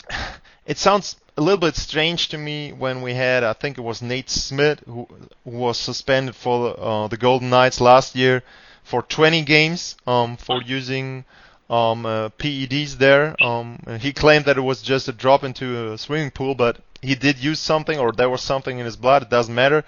it 0.65 0.77
sounds 0.77 1.15
a 1.39 1.41
little 1.41 1.57
bit 1.57 1.77
strange 1.77 2.27
to 2.27 2.37
me 2.37 2.73
when 2.73 3.01
we 3.01 3.13
had, 3.13 3.45
I 3.45 3.53
think 3.53 3.77
it 3.77 3.81
was 3.81 4.01
Nate 4.01 4.29
Schmidt 4.29 4.79
who, 4.79 5.07
who 5.45 5.51
was 5.51 5.77
suspended 5.77 6.35
for 6.35 6.77
uh, 6.77 7.07
the 7.07 7.15
Golden 7.15 7.49
Knights 7.49 7.79
last 7.79 8.13
year 8.13 8.43
for 8.83 9.03
20 9.03 9.43
games 9.43 9.95
um, 10.05 10.35
for 10.35 10.61
using 10.61 11.23
um, 11.69 12.05
uh, 12.05 12.27
PEDs 12.37 12.97
there. 12.97 13.41
Um, 13.41 13.79
he 14.01 14.11
claimed 14.11 14.45
that 14.45 14.57
it 14.57 14.61
was 14.61 14.81
just 14.81 15.07
a 15.07 15.13
drop 15.13 15.45
into 15.45 15.93
a 15.93 15.97
swimming 15.97 16.31
pool, 16.31 16.55
but 16.55 16.81
he 17.01 17.15
did 17.15 17.37
use 17.37 17.61
something, 17.61 17.97
or 17.97 18.11
there 18.11 18.29
was 18.29 18.41
something 18.41 18.77
in 18.77 18.85
his 18.85 18.97
blood. 18.97 19.21
It 19.21 19.29
doesn't 19.29 19.55
matter. 19.55 19.85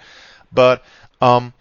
But 0.50 0.82
um, 1.20 1.52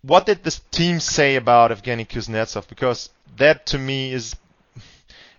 what 0.00 0.24
did 0.24 0.42
the 0.42 0.58
team 0.70 1.00
say 1.00 1.36
about 1.36 1.70
Evgeny 1.70 2.08
Kuznetsov? 2.08 2.66
Because 2.66 3.10
that 3.36 3.66
to 3.66 3.78
me 3.78 4.14
is 4.14 4.36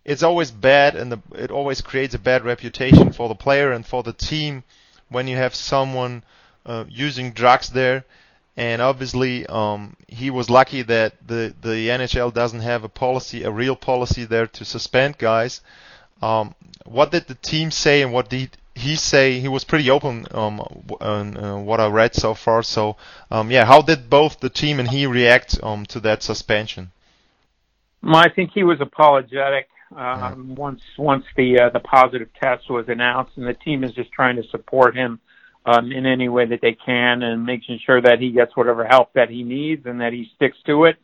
it's 0.07 0.23
always 0.23 0.49
bad, 0.49 0.95
and 0.95 1.11
the, 1.11 1.19
it 1.35 1.51
always 1.51 1.81
creates 1.81 2.15
a 2.15 2.19
bad 2.19 2.43
reputation 2.43 3.11
for 3.13 3.29
the 3.29 3.35
player 3.35 3.71
and 3.71 3.85
for 3.85 4.01
the 4.01 4.13
team 4.13 4.63
when 5.09 5.27
you 5.27 5.35
have 5.35 5.53
someone 5.53 6.23
uh, 6.65 6.85
using 6.89 7.31
drugs 7.31 7.69
there 7.69 8.03
and 8.57 8.81
obviously 8.81 9.45
um, 9.45 9.95
he 10.07 10.31
was 10.31 10.49
lucky 10.49 10.81
that 10.81 11.13
the 11.25 11.53
the 11.61 11.89
NHL 11.89 12.33
doesn't 12.33 12.61
have 12.61 12.83
a 12.83 12.89
policy, 12.89 13.43
a 13.43 13.51
real 13.51 13.75
policy 13.75 14.25
there 14.25 14.47
to 14.47 14.65
suspend 14.65 15.19
guys. 15.19 15.61
Um, 16.21 16.55
what 16.83 17.11
did 17.11 17.27
the 17.27 17.35
team 17.35 17.69
say, 17.69 18.01
and 18.01 18.11
what 18.11 18.29
did 18.29 18.57
he 18.73 18.95
say? 18.95 19.39
He 19.39 19.47
was 19.47 19.63
pretty 19.63 19.91
open 19.91 20.25
um, 20.31 20.59
on 20.99 21.37
uh, 21.37 21.57
what 21.59 21.79
I 21.79 21.87
read 21.87 22.15
so 22.15 22.33
far. 22.33 22.63
So 22.63 22.97
um, 23.29 23.51
yeah, 23.51 23.65
how 23.65 23.83
did 23.83 24.09
both 24.09 24.39
the 24.39 24.49
team 24.49 24.79
and 24.79 24.89
he 24.89 25.05
react 25.05 25.59
um, 25.61 25.85
to 25.87 25.99
that 25.99 26.23
suspension? 26.23 26.91
Well, 28.01 28.15
I 28.15 28.29
think 28.29 28.51
he 28.55 28.63
was 28.63 28.81
apologetic. 28.81 29.67
Um, 29.95 30.55
once 30.55 30.81
once 30.97 31.23
the 31.37 31.59
uh, 31.59 31.69
the 31.69 31.79
positive 31.79 32.29
test 32.41 32.69
was 32.69 32.85
announced, 32.89 33.31
and 33.37 33.47
the 33.47 33.53
team 33.53 33.83
is 33.83 33.93
just 33.93 34.11
trying 34.11 34.35
to 34.35 34.43
support 34.49 34.95
him 34.95 35.19
um, 35.67 35.91
in 35.91 36.05
any 36.05 36.29
way 36.29 36.45
that 36.45 36.61
they 36.61 36.73
can 36.73 37.21
and 37.23 37.45
making 37.45 37.79
sure 37.85 38.01
that 38.01 38.19
he 38.19 38.31
gets 38.31 38.55
whatever 38.55 38.85
help 38.85 39.13
that 39.13 39.29
he 39.29 39.43
needs 39.43 39.85
and 39.85 40.01
that 40.01 40.13
he 40.13 40.31
sticks 40.35 40.57
to 40.65 40.85
it. 40.85 40.97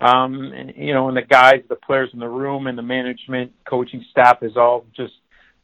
Um, 0.00 0.52
and, 0.52 0.72
you 0.76 0.94
know, 0.94 1.08
and 1.08 1.16
the 1.16 1.22
guys, 1.22 1.62
the 1.68 1.76
players 1.76 2.10
in 2.12 2.20
the 2.20 2.28
room 2.28 2.66
and 2.66 2.78
the 2.78 2.82
management, 2.82 3.52
coaching 3.68 4.04
staff 4.10 4.42
is 4.42 4.56
all 4.56 4.86
just, 4.96 5.14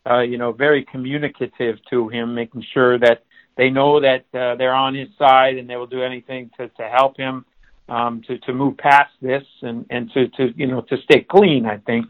uh, 0.09 0.21
you 0.21 0.39
know, 0.39 0.53
very 0.53 0.85
communicative 0.85 1.79
to 1.91 2.09
him, 2.09 2.35
making 2.35 2.65
sure 2.73 2.99
that 2.99 3.25
they 3.57 3.71
know 3.71 4.01
that 4.01 4.25
uh, 4.35 4.57
they're 4.57 4.75
on 4.75 4.95
his 4.95 5.09
side 5.19 5.57
and 5.57 5.71
they 5.71 5.77
will 5.77 5.87
do 5.87 6.03
anything 6.03 6.51
to, 6.57 6.69
to 6.69 6.89
help 6.89 7.17
him 7.17 7.45
um, 7.89 8.23
to, 8.27 8.39
to 8.39 8.53
move 8.53 8.77
past 8.77 9.13
this 9.23 9.45
and, 9.63 9.87
and 9.91 10.11
to, 10.13 10.29
to, 10.29 10.53
you 10.57 10.67
know, 10.67 10.81
to 10.81 10.97
stay 11.03 11.21
clean, 11.29 11.67
I 11.67 11.79
think. 11.79 12.07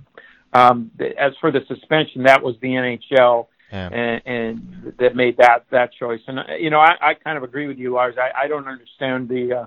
Um, 0.54 0.90
as 1.18 1.32
for 1.40 1.50
the 1.50 1.60
suspension, 1.68 2.22
that 2.24 2.42
was 2.42 2.54
the 2.60 2.68
NHL 2.68 3.48
yeah. 3.74 3.88
and, 3.88 4.22
and 4.24 4.94
that 4.98 5.16
made 5.16 5.36
that 5.38 5.66
that 5.70 5.92
choice. 5.92 6.20
And 6.26 6.38
you 6.60 6.70
know, 6.70 6.78
I, 6.78 6.94
I 7.00 7.14
kind 7.14 7.36
of 7.36 7.42
agree 7.42 7.66
with 7.66 7.78
you, 7.78 7.92
Lars. 7.92 8.14
I, 8.18 8.44
I 8.44 8.48
don't 8.48 8.68
understand 8.68 9.28
the 9.28 9.52
uh, 9.52 9.66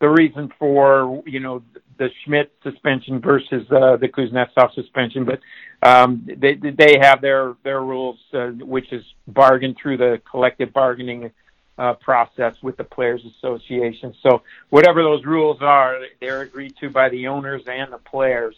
the 0.00 0.08
reason 0.08 0.50
for 0.58 1.22
you 1.26 1.40
know 1.40 1.62
the 1.98 2.08
Schmidt 2.24 2.52
suspension 2.62 3.20
versus 3.20 3.66
uh, 3.70 3.96
the 3.96 4.08
Kuznetsov 4.08 4.74
suspension, 4.74 5.24
but 5.24 5.40
um, 5.86 6.26
they 6.36 6.54
they 6.54 6.98
have 7.00 7.20
their 7.20 7.54
their 7.62 7.82
rules, 7.82 8.18
uh, 8.32 8.48
which 8.48 8.92
is 8.92 9.04
bargained 9.28 9.76
through 9.80 9.98
the 9.98 10.20
collective 10.30 10.72
bargaining 10.72 11.30
uh, 11.78 11.94
process 11.94 12.54
with 12.62 12.76
the 12.78 12.84
Players 12.84 13.22
Association. 13.36 14.14
So 14.22 14.42
whatever 14.70 15.02
those 15.02 15.24
rules 15.24 15.58
are, 15.60 16.00
they're 16.20 16.40
agreed 16.40 16.74
to 16.80 16.88
by 16.88 17.10
the 17.10 17.26
owners 17.26 17.62
and 17.66 17.92
the 17.92 17.98
players. 17.98 18.54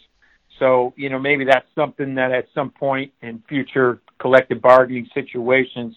So 0.59 0.93
you 0.95 1.09
know 1.09 1.19
maybe 1.19 1.45
that's 1.45 1.67
something 1.73 2.15
that 2.15 2.31
at 2.31 2.47
some 2.53 2.69
point 2.69 3.13
in 3.21 3.43
future 3.47 3.99
collective 4.19 4.61
bargaining 4.61 5.09
situations 5.13 5.95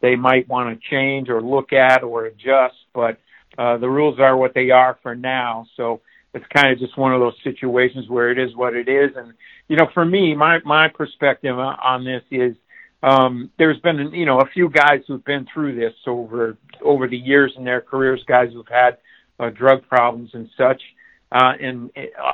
they 0.00 0.16
might 0.16 0.48
want 0.48 0.68
to 0.68 0.88
change 0.90 1.28
or 1.30 1.40
look 1.40 1.72
at 1.72 2.02
or 2.02 2.26
adjust, 2.26 2.76
but 2.92 3.18
uh, 3.56 3.78
the 3.78 3.88
rules 3.88 4.18
are 4.20 4.36
what 4.36 4.52
they 4.52 4.70
are 4.70 4.98
for 5.02 5.14
now. 5.14 5.66
So 5.76 6.02
it's 6.34 6.44
kind 6.54 6.72
of 6.72 6.78
just 6.78 6.98
one 6.98 7.14
of 7.14 7.20
those 7.20 7.36
situations 7.42 8.08
where 8.08 8.30
it 8.30 8.38
is 8.38 8.54
what 8.54 8.74
it 8.74 8.88
is. 8.88 9.12
And 9.16 9.32
you 9.68 9.76
know, 9.76 9.88
for 9.94 10.04
me, 10.04 10.34
my 10.34 10.58
my 10.64 10.88
perspective 10.88 11.58
on 11.58 12.04
this 12.04 12.22
is 12.30 12.56
um, 13.02 13.50
there's 13.58 13.78
been 13.80 14.12
you 14.12 14.26
know 14.26 14.40
a 14.40 14.46
few 14.46 14.68
guys 14.68 15.00
who've 15.06 15.24
been 15.24 15.46
through 15.52 15.76
this 15.76 15.94
over 16.06 16.58
over 16.82 17.08
the 17.08 17.16
years 17.16 17.54
in 17.56 17.64
their 17.64 17.80
careers, 17.80 18.22
guys 18.26 18.50
who've 18.52 18.66
had 18.68 18.98
uh, 19.38 19.50
drug 19.50 19.86
problems 19.88 20.30
and 20.34 20.50
such. 20.56 20.82
Uh, 21.34 21.52
and 21.60 21.90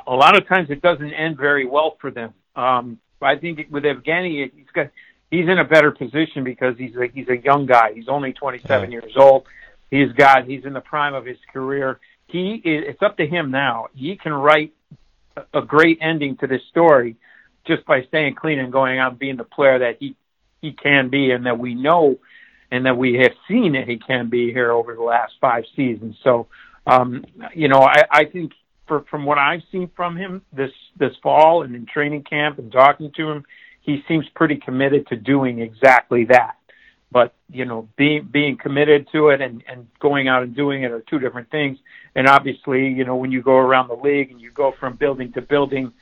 a 0.06 0.14
lot 0.14 0.36
of 0.36 0.46
times 0.46 0.68
it 0.68 0.82
doesn't 0.82 1.14
end 1.14 1.38
very 1.38 1.64
well 1.66 1.96
for 2.02 2.10
them. 2.10 2.34
Um, 2.54 2.98
I 3.22 3.36
think 3.36 3.66
with 3.70 3.84
Evgeny, 3.84 4.52
he's 4.54 4.66
got 4.74 4.90
he's 5.30 5.48
in 5.48 5.58
a 5.58 5.64
better 5.64 5.90
position 5.90 6.44
because 6.44 6.76
he's 6.76 6.94
a, 6.96 7.06
he's 7.06 7.28
a 7.28 7.38
young 7.38 7.64
guy. 7.64 7.92
He's 7.94 8.08
only 8.08 8.34
27 8.34 8.90
yeah. 8.90 9.00
years 9.00 9.12
old. 9.16 9.46
He's 9.90 10.12
got 10.12 10.44
he's 10.44 10.66
in 10.66 10.74
the 10.74 10.82
prime 10.82 11.14
of 11.14 11.24
his 11.24 11.38
career. 11.50 11.98
He 12.26 12.60
it's 12.62 13.00
up 13.00 13.16
to 13.16 13.26
him 13.26 13.50
now. 13.50 13.86
He 13.94 14.16
can 14.16 14.34
write 14.34 14.74
a 15.54 15.62
great 15.62 15.98
ending 16.02 16.36
to 16.38 16.46
this 16.46 16.62
story 16.68 17.16
just 17.66 17.86
by 17.86 18.02
staying 18.02 18.34
clean 18.34 18.58
and 18.58 18.70
going 18.70 18.98
out 18.98 19.12
and 19.12 19.18
being 19.18 19.36
the 19.36 19.44
player 19.44 19.78
that 19.78 19.96
he 19.98 20.14
he 20.60 20.72
can 20.72 21.08
be 21.08 21.30
and 21.30 21.46
that 21.46 21.58
we 21.58 21.74
know 21.74 22.18
and 22.70 22.84
that 22.84 22.98
we 22.98 23.14
have 23.14 23.32
seen 23.48 23.72
that 23.72 23.88
he 23.88 23.96
can 23.96 24.28
be 24.28 24.52
here 24.52 24.70
over 24.70 24.94
the 24.94 25.02
last 25.02 25.32
five 25.40 25.64
seasons. 25.74 26.16
So 26.22 26.48
um, 26.86 27.24
you 27.54 27.68
know, 27.68 27.80
I, 27.80 28.04
I 28.10 28.24
think 28.26 28.52
for, 28.90 29.04
from 29.08 29.24
what 29.24 29.38
I've 29.38 29.62
seen 29.70 29.88
from 29.94 30.16
him 30.16 30.42
this 30.52 30.72
this 30.96 31.12
fall 31.22 31.62
and 31.62 31.76
in 31.76 31.86
training 31.86 32.24
camp 32.24 32.58
and 32.58 32.72
talking 32.72 33.12
to 33.12 33.30
him, 33.30 33.44
he 33.82 34.02
seems 34.08 34.28
pretty 34.34 34.56
committed 34.56 35.06
to 35.06 35.16
doing 35.16 35.60
exactly 35.60 36.24
that. 36.24 36.56
But 37.12 37.32
you 37.48 37.64
know, 37.66 37.88
being 37.96 38.24
being 38.24 38.56
committed 38.56 39.06
to 39.12 39.28
it 39.28 39.40
and 39.40 39.62
and 39.68 39.86
going 40.00 40.26
out 40.26 40.42
and 40.42 40.56
doing 40.56 40.82
it 40.82 40.90
are 40.90 41.02
two 41.02 41.20
different 41.20 41.52
things. 41.52 41.78
And 42.16 42.26
obviously, 42.26 42.88
you 42.88 43.04
know, 43.04 43.14
when 43.14 43.30
you 43.30 43.42
go 43.42 43.58
around 43.58 43.86
the 43.86 43.94
league 43.94 44.32
and 44.32 44.40
you 44.40 44.50
go 44.50 44.74
from 44.80 44.96
building 44.96 45.32
to 45.34 45.40
building, 45.40 45.92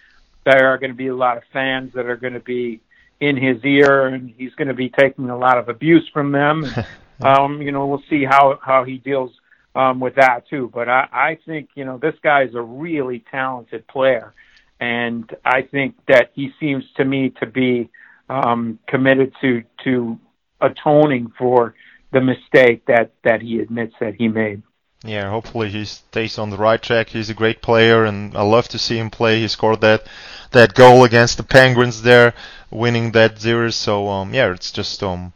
there 0.45 0.73
are 0.73 0.79
going 0.79 0.91
to 0.91 0.97
be 0.97 1.09
a 1.09 1.15
lot 1.15 1.37
of 1.37 1.43
fans 1.53 1.93
that 1.93 2.07
are 2.07 2.17
going 2.17 2.33
to 2.33 2.41
be 2.41 2.81
in 3.21 3.37
his 3.37 3.63
ear, 3.65 4.07
and 4.07 4.33
he's 4.39 4.55
going 4.55 4.69
to 4.69 4.75
be 4.75 4.89
taking 4.89 5.29
a 5.29 5.37
lot 5.37 5.59
of 5.59 5.69
abuse 5.69 6.09
from 6.11 6.33
them. 6.33 6.65
um, 7.21 7.61
you 7.61 7.71
know, 7.71 7.87
we'll 7.87 8.05
see 8.09 8.25
how 8.25 8.59
how 8.63 8.85
he 8.85 8.97
deals 8.97 9.33
um, 9.79 10.01
with 10.01 10.17
that 10.17 10.49
too. 10.51 10.71
But 10.75 10.89
I, 10.89 11.09
I 11.13 11.39
think 11.47 11.71
you 11.75 11.85
know 11.85 11.99
this 11.99 12.17
guy 12.23 12.43
is 12.43 12.55
a 12.55 12.61
really 12.61 13.25
talented 13.31 13.87
player, 13.87 14.35
and 14.81 15.25
I 15.45 15.63
think 15.63 15.95
that 16.09 16.33
he 16.35 16.51
seems 16.59 16.85
to 16.97 17.05
me 17.05 17.31
to 17.41 17.47
be 17.47 17.89
um, 18.29 18.81
committed 18.89 19.33
to 19.41 19.63
to 19.85 20.19
atoning 20.61 21.33
for 21.39 21.75
the 22.13 22.21
mistake 22.21 22.85
that 22.87 23.13
that 23.23 23.41
he 23.41 23.61
admits 23.61 23.95
that 24.01 24.17
he 24.17 24.27
made. 24.29 24.63
Yeah, 25.05 25.31
hopefully 25.31 25.71
he 25.71 25.85
stays 25.85 26.39
on 26.39 26.51
the 26.51 26.57
right 26.57 26.83
track. 26.83 27.11
He's 27.11 27.31
a 27.31 27.35
great 27.35 27.63
player, 27.63 28.05
and 28.05 28.37
I 28.37 28.43
love 28.43 28.67
to 28.71 28.81
see 28.81 28.99
him 28.99 29.11
play. 29.11 29.41
He 29.41 29.47
scored 29.47 29.81
that 29.83 30.09
that 30.51 30.75
goal 30.75 31.05
against 31.05 31.37
the 31.37 31.45
Penguins 31.45 32.03
there, 32.03 32.35
winning 32.69 33.13
that 33.13 33.41
series. 33.41 33.77
So 33.77 34.09
um, 34.09 34.35
yeah, 34.35 34.51
it's 34.51 34.73
just 34.73 35.05
um, 35.05 35.35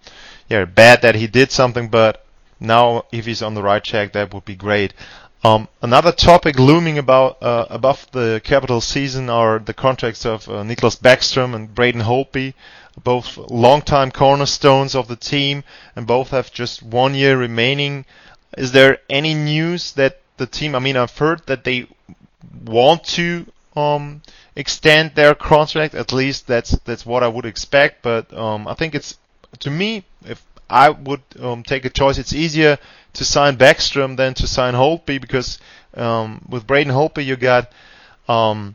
yeah, 0.48 0.64
bad 0.64 1.02
that 1.02 1.14
he 1.14 1.28
did 1.28 1.52
something, 1.52 1.88
but 1.88 2.24
now 2.62 3.04
if 3.12 3.26
he's 3.26 3.42
on 3.42 3.54
the 3.54 3.62
right 3.62 3.82
track, 3.82 4.12
that 4.12 4.32
would 4.32 4.44
be 4.44 4.54
great. 4.56 4.94
Um, 5.44 5.66
another 5.80 6.12
topic 6.12 6.58
looming 6.58 6.98
about 6.98 7.42
uh, 7.42 7.66
above 7.68 8.06
the 8.12 8.40
capital 8.44 8.80
season 8.80 9.28
are 9.28 9.58
the 9.58 9.74
contracts 9.74 10.24
of 10.24 10.48
uh, 10.48 10.62
Niklas 10.62 11.00
Backstrom 11.00 11.54
and 11.54 11.74
Braden 11.74 12.02
Holtby, 12.02 12.54
both 13.02 13.36
longtime 13.36 14.12
cornerstones 14.12 14.94
of 14.94 15.08
the 15.08 15.16
team, 15.16 15.64
and 15.96 16.06
both 16.06 16.30
have 16.30 16.52
just 16.52 16.82
one 16.82 17.14
year 17.14 17.36
remaining. 17.36 18.04
Is 18.56 18.70
there 18.70 18.98
any 19.10 19.34
news 19.34 19.92
that 19.94 20.20
the 20.36 20.46
team? 20.46 20.76
I 20.76 20.78
mean, 20.78 20.96
I've 20.96 21.18
heard 21.18 21.44
that 21.46 21.64
they 21.64 21.88
want 22.64 23.02
to 23.04 23.46
um, 23.74 24.22
extend 24.54 25.16
their 25.16 25.34
contract. 25.34 25.94
At 25.96 26.12
least 26.12 26.46
that's 26.46 26.70
that's 26.84 27.04
what 27.04 27.24
I 27.24 27.28
would 27.28 27.46
expect. 27.46 28.02
But 28.02 28.32
um, 28.32 28.68
I 28.68 28.74
think 28.74 28.94
it's 28.94 29.18
to 29.58 29.70
me, 29.70 30.04
if 30.24 30.40
I 30.72 30.88
would 30.90 31.20
um, 31.38 31.62
take 31.62 31.84
a 31.84 31.90
choice, 31.90 32.18
it's 32.18 32.32
easier 32.32 32.78
to 33.14 33.24
sign 33.24 33.56
Backstrom 33.56 34.16
than 34.16 34.34
to 34.34 34.46
sign 34.46 34.74
Holtby 34.74 35.20
because 35.20 35.58
um, 35.94 36.44
with 36.48 36.66
Braden 36.66 36.92
Holtby 36.92 37.24
you 37.24 37.36
got 37.36 37.70
um, 38.26 38.74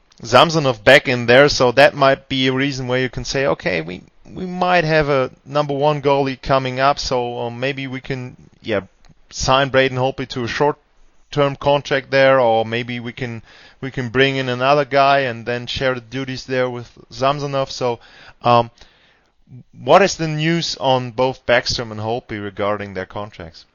back 0.83 1.07
in 1.07 1.25
there, 1.25 1.49
so 1.49 1.71
that 1.71 1.95
might 1.95 2.29
be 2.29 2.47
a 2.47 2.53
reason 2.53 2.87
where 2.87 3.01
you 3.01 3.09
can 3.09 3.25
say, 3.25 3.47
okay, 3.47 3.81
we 3.81 4.03
we 4.31 4.45
might 4.45 4.83
have 4.83 5.07
a 5.09 5.31
number 5.45 5.73
one 5.73 6.01
goalie 6.01 6.39
coming 6.41 6.79
up, 6.79 6.99
so 6.99 7.39
um, 7.39 7.59
maybe 7.59 7.87
we 7.87 8.01
can 8.01 8.35
yeah 8.61 8.81
sign 9.29 9.69
Braden 9.69 9.97
Holtby 9.97 10.27
to 10.29 10.43
a 10.43 10.47
short 10.47 10.77
term 11.31 11.55
contract 11.55 12.11
there, 12.11 12.39
or 12.39 12.65
maybe 12.65 12.99
we 12.99 13.13
can 13.13 13.41
we 13.81 13.91
can 13.91 14.09
bring 14.09 14.35
in 14.35 14.49
another 14.49 14.85
guy 14.85 15.19
and 15.19 15.45
then 15.45 15.67
share 15.67 15.95
the 15.95 16.01
duties 16.01 16.45
there 16.45 16.69
with 16.69 16.89
Samsonov. 17.09 17.71
So, 17.71 17.99
um, 18.41 18.69
what 19.71 20.01
is 20.01 20.17
the 20.17 20.27
news 20.27 20.75
on 20.77 21.11
both 21.11 21.45
Backstrom 21.45 21.91
and 21.91 21.99
Holtby 21.99 22.43
regarding 22.43 22.93
their 22.93 23.05
contracts? 23.05 23.65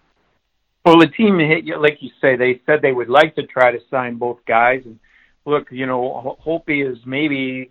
Well, 0.84 0.98
the 0.98 1.06
team, 1.06 1.38
hit, 1.38 1.66
like 1.78 1.98
you 2.02 2.10
say, 2.20 2.36
they 2.36 2.60
said 2.66 2.82
they 2.82 2.92
would 2.92 3.08
like 3.08 3.36
to 3.36 3.46
try 3.46 3.70
to 3.70 3.80
sign 3.88 4.16
both 4.16 4.44
guys. 4.46 4.82
And 4.84 4.98
look, 5.46 5.70
you 5.70 5.86
know, 5.86 6.36
Holtby 6.44 6.90
is 6.90 6.98
maybe 7.06 7.70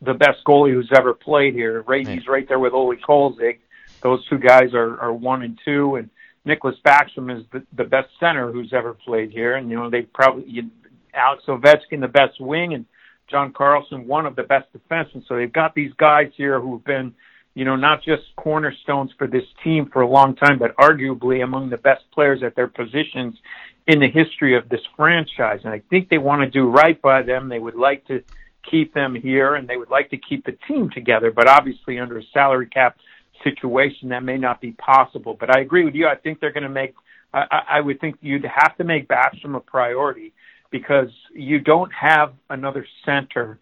the 0.00 0.14
best 0.14 0.44
goalie 0.46 0.72
who's 0.72 0.90
ever 0.94 1.12
played 1.12 1.54
here. 1.54 1.82
Right, 1.82 2.06
he's 2.06 2.28
right 2.28 2.46
there 2.46 2.58
with 2.58 2.72
Ole 2.72 2.96
Kolzig. 2.96 3.58
Those 4.02 4.26
two 4.28 4.38
guys 4.38 4.74
are, 4.74 4.98
are 5.00 5.12
one 5.12 5.42
and 5.42 5.58
two, 5.64 5.96
and 5.96 6.08
Nicklas 6.46 6.80
Backstrom 6.82 7.36
is 7.36 7.44
the, 7.52 7.66
the 7.72 7.84
best 7.84 8.08
center 8.18 8.50
who's 8.50 8.72
ever 8.72 8.94
played 8.94 9.30
here. 9.30 9.56
And 9.56 9.68
you 9.68 9.76
know, 9.76 9.90
they 9.90 10.02
probably 10.02 10.44
you, 10.48 10.70
Alex 11.12 11.44
Ovechkin, 11.48 12.00
the 12.00 12.08
best 12.08 12.40
wing, 12.40 12.74
and 12.74 12.86
John 13.30 13.52
Carlson, 13.52 14.06
one 14.06 14.26
of 14.26 14.36
the 14.36 14.42
best 14.42 14.66
defensemen. 14.72 15.26
So 15.26 15.36
they've 15.36 15.52
got 15.52 15.74
these 15.74 15.92
guys 15.96 16.30
here 16.36 16.60
who've 16.60 16.84
been, 16.84 17.14
you 17.54 17.64
know, 17.64 17.76
not 17.76 18.02
just 18.02 18.22
cornerstones 18.36 19.10
for 19.16 19.26
this 19.26 19.44
team 19.62 19.88
for 19.92 20.02
a 20.02 20.08
long 20.08 20.34
time, 20.34 20.58
but 20.58 20.74
arguably 20.76 21.42
among 21.42 21.70
the 21.70 21.78
best 21.78 22.02
players 22.12 22.42
at 22.42 22.56
their 22.56 22.68
positions 22.68 23.36
in 23.86 24.00
the 24.00 24.08
history 24.08 24.56
of 24.56 24.68
this 24.68 24.80
franchise. 24.96 25.60
And 25.64 25.72
I 25.72 25.82
think 25.90 26.08
they 26.08 26.18
want 26.18 26.42
to 26.42 26.50
do 26.50 26.68
right 26.68 27.00
by 27.00 27.22
them. 27.22 27.48
They 27.48 27.58
would 27.58 27.74
like 27.74 28.06
to 28.06 28.22
keep 28.68 28.92
them 28.94 29.14
here 29.14 29.54
and 29.54 29.68
they 29.68 29.76
would 29.76 29.90
like 29.90 30.10
to 30.10 30.16
keep 30.16 30.44
the 30.44 30.56
team 30.68 30.90
together, 30.90 31.30
but 31.30 31.48
obviously 31.48 31.98
under 31.98 32.18
a 32.18 32.22
salary 32.32 32.66
cap 32.66 32.98
situation 33.42 34.10
that 34.10 34.22
may 34.22 34.36
not 34.36 34.60
be 34.60 34.72
possible. 34.72 35.36
But 35.38 35.56
I 35.56 35.60
agree 35.60 35.84
with 35.84 35.94
you. 35.94 36.06
I 36.06 36.16
think 36.16 36.40
they're 36.40 36.52
going 36.52 36.64
to 36.64 36.68
make, 36.68 36.94
I, 37.32 37.62
I 37.68 37.80
would 37.80 38.00
think 38.00 38.16
you'd 38.20 38.44
have 38.44 38.76
to 38.76 38.84
make 38.84 39.08
Backstrom 39.08 39.56
a 39.56 39.60
priority 39.60 40.32
because 40.70 41.08
you 41.34 41.60
don't 41.60 41.92
have 41.92 42.32
another 42.48 42.86
center 43.04 43.58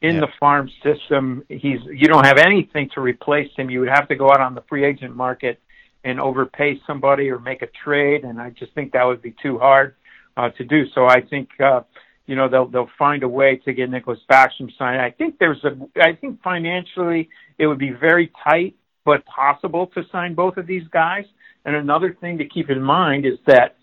in 0.00 0.16
yeah. 0.16 0.20
the 0.22 0.28
farm 0.38 0.70
system. 0.82 1.44
He's 1.48 1.80
you 1.86 2.08
don't 2.08 2.24
have 2.24 2.38
anything 2.38 2.90
to 2.94 3.00
replace 3.00 3.50
him. 3.56 3.70
You 3.70 3.80
would 3.80 3.88
have 3.88 4.08
to 4.08 4.16
go 4.16 4.30
out 4.30 4.40
on 4.40 4.54
the 4.54 4.62
free 4.68 4.84
agent 4.84 5.16
market 5.16 5.60
and 6.04 6.20
overpay 6.20 6.80
somebody 6.86 7.30
or 7.30 7.38
make 7.38 7.62
a 7.62 7.68
trade, 7.84 8.24
and 8.24 8.40
I 8.40 8.50
just 8.50 8.74
think 8.74 8.92
that 8.92 9.04
would 9.04 9.22
be 9.22 9.34
too 9.42 9.58
hard 9.58 9.94
uh, 10.36 10.50
to 10.50 10.64
do. 10.64 10.84
So 10.94 11.06
I 11.06 11.20
think 11.20 11.48
uh, 11.60 11.82
you 12.26 12.34
know 12.36 12.48
they'll 12.48 12.66
they'll 12.66 12.90
find 12.98 13.22
a 13.22 13.28
way 13.28 13.56
to 13.64 13.72
get 13.72 13.90
Niklas 13.90 14.18
Backstrom 14.30 14.70
signed. 14.76 15.00
I 15.00 15.10
think 15.10 15.38
there's 15.38 15.62
a 15.64 15.76
I 16.00 16.14
think 16.14 16.42
financially 16.42 17.28
it 17.58 17.66
would 17.66 17.78
be 17.78 17.90
very 17.90 18.32
tight, 18.44 18.74
but 19.04 19.24
possible 19.26 19.86
to 19.88 20.02
sign 20.10 20.34
both 20.34 20.56
of 20.56 20.66
these 20.66 20.86
guys. 20.92 21.24
And 21.64 21.76
another 21.76 22.16
thing 22.20 22.38
to 22.38 22.44
keep 22.44 22.70
in 22.70 22.82
mind 22.82 23.24
is 23.24 23.38
that 23.46 23.76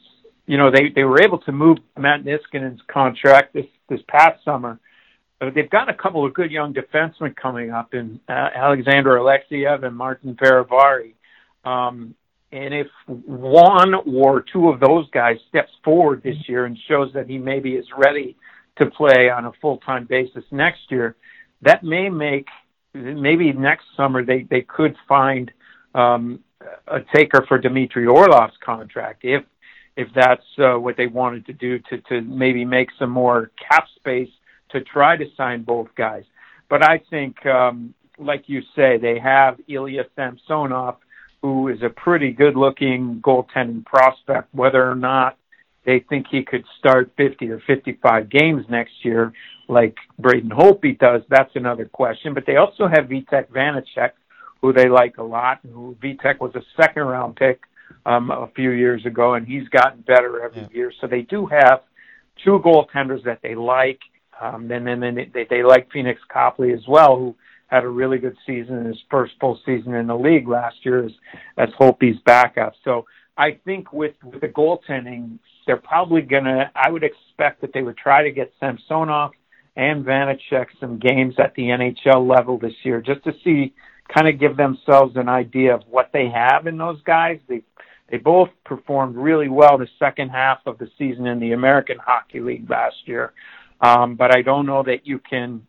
you 0.49 0.57
know, 0.57 0.71
they, 0.71 0.89
they 0.95 1.03
were 1.03 1.21
able 1.21 1.37
to 1.37 1.51
move 1.51 1.77
Matt 1.95 2.23
Niskanen's 2.23 2.81
contract 2.91 3.53
this, 3.53 3.67
this 3.87 3.99
past 4.07 4.43
summer. 4.43 4.79
But 5.39 5.53
they've 5.53 5.69
got 5.69 5.89
a 5.89 5.93
couple 5.93 6.25
of 6.25 6.33
good 6.33 6.49
young 6.49 6.73
defensemen 6.73 7.35
coming 7.35 7.69
up 7.69 7.93
in 7.93 8.19
uh, 8.27 8.47
Alexander 8.55 9.11
Alexeyev 9.11 9.85
and 9.85 9.95
Martin 9.95 10.35
Fehervary. 10.35 11.13
Um, 11.63 12.15
and 12.51 12.73
if 12.73 12.87
one 13.05 13.93
or 13.93 14.43
two 14.51 14.69
of 14.69 14.79
those 14.79 15.07
guys 15.11 15.37
steps 15.49 15.69
forward 15.85 16.23
this 16.23 16.37
year 16.47 16.65
and 16.65 16.75
shows 16.87 17.11
that 17.13 17.29
he 17.29 17.37
maybe 17.37 17.73
is 17.73 17.85
ready 17.95 18.35
to 18.79 18.87
play 18.87 19.29
on 19.29 19.45
a 19.45 19.51
full-time 19.61 20.07
basis 20.09 20.43
next 20.49 20.81
year, 20.89 21.15
that 21.61 21.83
may 21.83 22.09
make 22.09 22.47
maybe 22.95 23.53
next 23.53 23.85
summer 23.95 24.25
they 24.25 24.47
they 24.49 24.61
could 24.61 24.95
find 25.07 25.51
um, 25.93 26.39
a 26.87 27.01
taker 27.13 27.45
for 27.47 27.59
Dmitry 27.59 28.07
Orlov's 28.07 28.57
contract 28.65 29.19
if 29.23 29.43
if 29.99 30.07
that's 30.15 30.45
uh, 30.57 30.79
what 30.79 30.95
they 30.95 31.07
wanted 31.07 31.45
to 31.45 31.51
do 31.51 31.77
to 31.89 31.97
to 32.09 32.21
maybe 32.21 32.63
make 32.63 32.87
some 32.97 33.09
more 33.09 33.51
cap 33.59 33.85
space 33.97 34.29
to 34.69 34.79
try 34.79 35.17
to 35.17 35.25
sign 35.35 35.63
both 35.63 35.89
guys. 35.95 36.23
But 36.69 36.83
I 36.89 37.01
think, 37.09 37.45
um, 37.45 37.93
like 38.17 38.43
you 38.47 38.61
say, 38.77 38.97
they 38.97 39.19
have 39.19 39.59
Ilya 39.67 40.05
Samsonov, 40.15 40.95
who 41.41 41.67
is 41.67 41.81
a 41.83 41.89
pretty 41.89 42.31
good-looking 42.31 43.21
goaltending 43.21 43.85
prospect. 43.85 44.47
Whether 44.53 44.89
or 44.89 44.95
not 44.95 45.37
they 45.85 45.99
think 46.07 46.27
he 46.31 46.43
could 46.43 46.63
start 46.77 47.11
50 47.17 47.49
or 47.49 47.59
55 47.67 48.29
games 48.29 48.65
next 48.69 48.93
year, 49.03 49.33
like 49.67 49.97
Braden 50.17 50.51
Holtby 50.51 50.97
does, 50.99 51.23
that's 51.29 51.55
another 51.55 51.85
question. 51.85 52.33
But 52.33 52.45
they 52.45 52.55
also 52.55 52.87
have 52.87 53.05
Vitek 53.05 53.49
Vanecek, 53.49 54.11
who 54.61 54.71
they 54.71 54.87
like 54.87 55.17
a 55.17 55.23
lot. 55.23 55.59
Who 55.73 55.97
Vitek 56.01 56.39
was 56.39 56.55
a 56.55 56.61
second-round 56.81 57.35
pick 57.35 57.59
um, 58.05 58.31
a 58.31 58.49
few 58.55 58.71
years 58.71 59.05
ago, 59.05 59.33
and 59.33 59.47
he's 59.47 59.67
gotten 59.69 60.01
better 60.01 60.41
every 60.41 60.61
yeah. 60.61 60.67
year. 60.71 60.93
So 60.99 61.07
they 61.07 61.21
do 61.21 61.45
have 61.45 61.81
two 62.43 62.59
goaltenders 62.59 63.23
that 63.25 63.39
they 63.41 63.55
like. 63.55 63.99
Um, 64.41 64.71
and 64.71 64.87
then, 64.87 64.99
then 65.01 65.31
they, 65.33 65.45
they 65.49 65.63
like 65.63 65.91
Pheonix 65.91 66.15
Copley 66.31 66.71
as 66.71 66.87
well, 66.87 67.17
who 67.17 67.35
had 67.67 67.83
a 67.83 67.87
really 67.87 68.17
good 68.17 68.37
season 68.47 68.77
in 68.77 68.85
his 68.85 68.99
first 69.11 69.33
full 69.39 69.59
season 69.65 69.93
in 69.93 70.07
the 70.07 70.15
league 70.15 70.47
last 70.47 70.77
year 70.83 71.05
as, 71.05 71.11
as 71.57 71.69
Holtby's 71.79 72.19
backup. 72.25 72.73
So 72.83 73.05
I 73.37 73.59
think 73.65 73.93
with, 73.93 74.15
with 74.23 74.41
the 74.41 74.47
goaltending, 74.47 75.39
they're 75.67 75.77
probably 75.77 76.21
going 76.21 76.45
to, 76.45 76.71
I 76.75 76.89
would 76.89 77.03
expect 77.03 77.61
that 77.61 77.73
they 77.73 77.81
would 77.81 77.97
try 77.97 78.23
to 78.23 78.31
get 78.31 78.51
Samsonov 78.59 79.31
and 79.75 80.05
Vanecek 80.05 80.65
some 80.79 80.99
games 80.99 81.35
at 81.37 81.53
the 81.55 81.63
NHL 81.63 82.27
level 82.27 82.57
this 82.57 82.73
year 82.83 83.01
just 83.01 83.23
to 83.25 83.33
see, 83.43 83.73
kind 84.13 84.27
of 84.27 84.39
give 84.39 84.57
themselves 84.57 85.15
an 85.15 85.29
idea 85.29 85.75
of 85.75 85.83
what 85.89 86.09
they 86.13 86.29
have 86.29 86.67
in 86.67 86.77
those 86.77 87.01
guys. 87.03 87.39
They 87.47 87.63
they 88.09 88.17
both 88.17 88.49
performed 88.65 89.15
really 89.15 89.49
well 89.49 89.77
the 89.77 89.87
second 89.99 90.29
half 90.29 90.59
of 90.65 90.77
the 90.79 90.89
season 90.97 91.27
in 91.27 91.39
the 91.39 91.51
American 91.51 91.97
Hockey 91.99 92.39
League 92.39 92.69
last 92.69 92.95
year. 93.05 93.33
Um, 93.81 94.15
but 94.15 94.35
I 94.35 94.41
don't 94.41 94.65
know 94.65 94.83
that 94.83 95.05
you 95.05 95.19
can, 95.19 95.65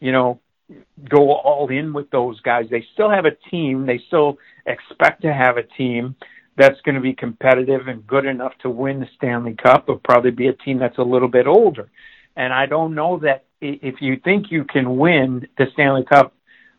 you 0.00 0.12
know, 0.12 0.40
go 1.08 1.32
all 1.32 1.68
in 1.68 1.92
with 1.92 2.10
those 2.10 2.40
guys. 2.40 2.66
They 2.70 2.86
still 2.94 3.10
have 3.10 3.24
a 3.24 3.32
team. 3.50 3.84
They 3.84 4.00
still 4.06 4.38
expect 4.64 5.22
to 5.22 5.32
have 5.32 5.56
a 5.56 5.64
team 5.64 6.14
that's 6.56 6.80
going 6.82 6.94
to 6.94 7.00
be 7.00 7.14
competitive 7.14 7.88
and 7.88 8.06
good 8.06 8.26
enough 8.26 8.52
to 8.62 8.70
win 8.70 9.00
the 9.00 9.08
Stanley 9.16 9.54
Cup. 9.54 9.84
It'll 9.84 9.98
probably 9.98 10.30
be 10.30 10.48
a 10.48 10.52
team 10.52 10.78
that's 10.78 10.98
a 10.98 11.02
little 11.02 11.28
bit 11.28 11.46
older. 11.46 11.90
And 12.36 12.52
I 12.52 12.66
don't 12.66 12.94
know 12.94 13.18
that 13.18 13.44
if 13.60 13.96
you 14.00 14.20
think 14.22 14.46
you 14.50 14.64
can 14.64 14.96
win 14.96 15.46
the 15.58 15.66
Stanley 15.72 16.04
Cup 16.04 16.34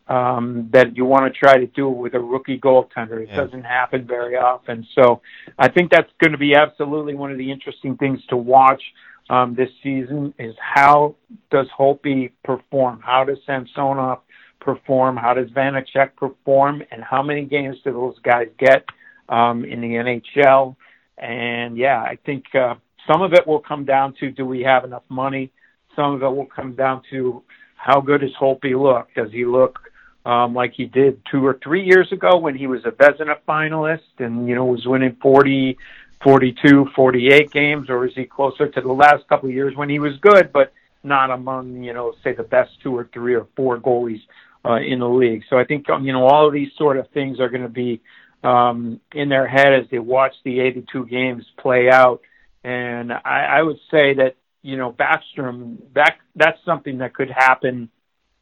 um, 0.08 0.68
that 0.72 0.96
you 0.96 1.04
want 1.04 1.32
to 1.32 1.38
try 1.38 1.56
to 1.58 1.66
do 1.66 1.88
with 1.88 2.14
a 2.14 2.20
rookie 2.20 2.58
goaltender. 2.58 3.22
It 3.22 3.28
yeah. 3.30 3.36
doesn't 3.36 3.64
happen 3.64 4.06
very 4.06 4.36
often. 4.36 4.86
So 4.94 5.22
I 5.58 5.68
think 5.68 5.90
that's 5.90 6.10
going 6.20 6.32
to 6.32 6.38
be 6.38 6.54
absolutely 6.54 7.14
one 7.14 7.32
of 7.32 7.38
the 7.38 7.50
interesting 7.50 7.96
things 7.96 8.20
to 8.28 8.36
watch 8.36 8.82
um, 9.30 9.54
this 9.54 9.70
season 9.82 10.34
is 10.38 10.54
how 10.58 11.14
does 11.50 11.66
Holtby 11.76 12.32
perform? 12.44 13.00
How 13.02 13.24
does 13.24 13.38
Samsonov 13.46 14.20
perform? 14.60 15.16
How 15.16 15.32
does 15.34 15.48
Vanecek 15.50 16.16
perform? 16.16 16.82
And 16.90 17.02
how 17.02 17.22
many 17.22 17.44
games 17.44 17.76
do 17.84 17.92
those 17.92 18.18
guys 18.22 18.48
get 18.58 18.84
um, 19.30 19.64
in 19.64 19.80
the 19.80 19.88
NHL? 19.88 20.76
And 21.16 21.78
yeah, 21.78 22.00
I 22.00 22.18
think 22.26 22.44
uh, 22.54 22.74
some 23.10 23.22
of 23.22 23.32
it 23.32 23.46
will 23.46 23.60
come 23.60 23.86
down 23.86 24.14
to 24.20 24.30
do 24.30 24.44
we 24.44 24.60
have 24.62 24.84
enough 24.84 25.04
money? 25.08 25.50
Some 25.96 26.14
of 26.14 26.22
it 26.22 26.28
will 26.28 26.46
come 26.46 26.74
down 26.74 27.02
to 27.10 27.42
how 27.76 28.00
good 28.00 28.20
does 28.20 28.34
Holtby 28.38 28.78
look? 28.80 29.08
Does 29.14 29.30
he 29.32 29.46
look 29.46 29.78
um, 30.24 30.54
like 30.54 30.72
he 30.72 30.86
did 30.86 31.20
two 31.30 31.44
or 31.46 31.58
three 31.62 31.84
years 31.84 32.10
ago 32.12 32.38
when 32.38 32.54
he 32.56 32.66
was 32.66 32.84
a 32.84 32.90
Vezina 32.90 33.36
finalist 33.46 34.00
and, 34.18 34.48
you 34.48 34.54
know, 34.54 34.64
was 34.64 34.86
winning 34.86 35.16
40, 35.20 35.76
42, 36.22 36.90
48 36.94 37.50
games, 37.50 37.90
or 37.90 38.06
is 38.06 38.14
he 38.14 38.24
closer 38.24 38.68
to 38.68 38.80
the 38.80 38.92
last 38.92 39.28
couple 39.28 39.48
of 39.48 39.54
years 39.54 39.76
when 39.76 39.88
he 39.88 39.98
was 39.98 40.16
good, 40.18 40.52
but 40.52 40.72
not 41.02 41.30
among, 41.30 41.82
you 41.82 41.92
know, 41.92 42.14
say 42.24 42.32
the 42.32 42.42
best 42.42 42.70
two 42.82 42.96
or 42.96 43.08
three 43.12 43.34
or 43.34 43.46
four 43.54 43.78
goalies 43.78 44.22
uh, 44.64 44.76
in 44.76 45.00
the 45.00 45.08
league? 45.08 45.44
So 45.50 45.58
I 45.58 45.64
think, 45.64 45.86
you 45.88 46.12
know, 46.12 46.26
all 46.26 46.46
of 46.46 46.54
these 46.54 46.72
sort 46.78 46.96
of 46.96 47.08
things 47.10 47.40
are 47.40 47.50
going 47.50 47.62
to 47.62 47.68
be 47.68 48.00
um, 48.44 49.00
in 49.12 49.28
their 49.28 49.48
head 49.48 49.72
as 49.72 49.86
they 49.90 49.98
watch 49.98 50.34
the 50.44 50.60
82 50.60 51.06
games 51.06 51.44
play 51.58 51.90
out 51.90 52.20
And 52.62 53.12
I, 53.12 53.58
I 53.58 53.62
would 53.62 53.78
say 53.90 54.14
that 54.14 54.36
you 54.62 54.76
know 54.76 54.92
Backstrom 54.92 55.78
that 55.94 56.16
that's 56.34 56.58
something 56.64 56.98
that 56.98 57.14
could 57.14 57.30
happen 57.30 57.90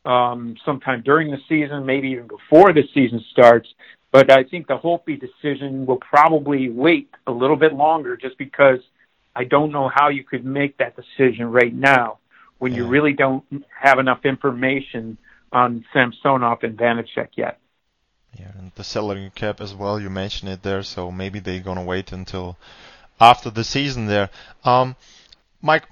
um, 0.04 0.56
sometime 0.64 1.02
during 1.02 1.30
the 1.30 1.38
season, 1.48 1.86
maybe 1.86 2.08
even 2.08 2.26
before 2.26 2.72
the 2.72 2.82
season 2.94 3.24
starts. 3.30 3.68
But 4.10 4.30
I 4.30 4.44
think 4.44 4.66
the 4.66 4.76
Holtby 4.76 5.20
decision 5.20 5.86
will 5.86 5.96
probably 5.96 6.68
wait 6.68 7.08
a 7.26 7.32
little 7.32 7.56
bit 7.56 7.72
longer, 7.72 8.16
just 8.16 8.36
because 8.36 8.80
I 9.34 9.44
don't 9.44 9.72
know 9.72 9.90
how 9.92 10.10
you 10.10 10.24
could 10.24 10.44
make 10.44 10.76
that 10.78 10.96
decision 10.96 11.46
right 11.46 11.72
now 11.72 12.18
when 12.58 12.74
you 12.74 12.86
really 12.86 13.12
don't 13.12 13.44
have 13.80 13.98
enough 13.98 14.24
information 14.24 15.18
on 15.50 15.84
Samsonov 15.92 16.62
and 16.62 16.78
Vanecek 16.78 17.30
yet. 17.36 17.58
Yeah, 18.38 18.52
and 18.56 18.70
the 18.76 18.84
salary 18.84 19.32
cap 19.34 19.60
as 19.60 19.74
well. 19.74 19.98
You 20.00 20.10
mentioned 20.10 20.50
it 20.50 20.62
there, 20.62 20.82
so 20.82 21.10
maybe 21.10 21.40
they're 21.40 21.60
gonna 21.60 21.82
wait 21.82 22.12
until 22.12 22.56
after 23.20 23.50
the 23.50 23.64
season 23.64 24.06
there. 24.06 24.30
Um, 24.64 24.96
Mike, 25.60 25.88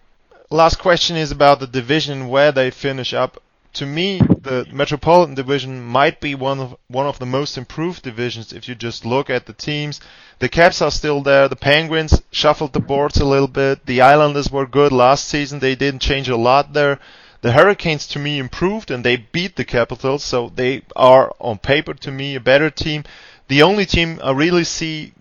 last 0.50 0.78
question 0.78 1.16
is 1.16 1.30
about 1.32 1.60
the 1.60 1.66
division 1.66 2.28
where 2.28 2.52
they 2.52 2.70
finish 2.70 3.12
up. 3.12 3.42
To 3.74 3.86
me, 3.86 4.18
the 4.18 4.66
Metropolitan 4.72 5.36
Division 5.36 5.80
might 5.80 6.20
be 6.20 6.34
one 6.34 6.58
of 6.58 6.76
one 6.88 7.06
of 7.06 7.20
the 7.20 7.26
most 7.26 7.56
improved 7.56 8.02
divisions 8.02 8.52
if 8.52 8.68
you 8.68 8.74
just 8.74 9.06
look 9.06 9.30
at 9.30 9.46
the 9.46 9.52
teams. 9.52 10.00
The 10.40 10.48
Caps 10.48 10.82
are 10.82 10.90
still 10.90 11.22
there. 11.22 11.48
The 11.48 11.54
Penguins 11.54 12.20
shuffled 12.32 12.72
the 12.72 12.80
boards 12.80 13.18
a 13.18 13.24
little 13.24 13.48
bit. 13.48 13.86
The 13.86 14.00
Islanders 14.00 14.50
were 14.50 14.66
good 14.66 14.90
last 14.90 15.28
season. 15.28 15.60
They 15.60 15.76
didn't 15.76 16.02
change 16.02 16.28
a 16.28 16.36
lot 16.36 16.72
there. 16.72 16.98
The 17.42 17.52
Hurricanes 17.52 18.06
to 18.08 18.18
me 18.18 18.38
improved 18.38 18.90
and 18.90 19.04
they 19.04 19.16
beat 19.16 19.54
the 19.54 19.64
Capitals, 19.64 20.24
so 20.24 20.50
they 20.54 20.82
are 20.96 21.32
on 21.38 21.58
paper 21.58 21.94
to 21.94 22.10
me 22.10 22.34
a 22.34 22.40
better 22.40 22.70
team. 22.70 23.04
The 23.48 23.62
only 23.62 23.86
team 23.86 24.20
I 24.22 24.32
really 24.32 24.64
see 24.64 25.12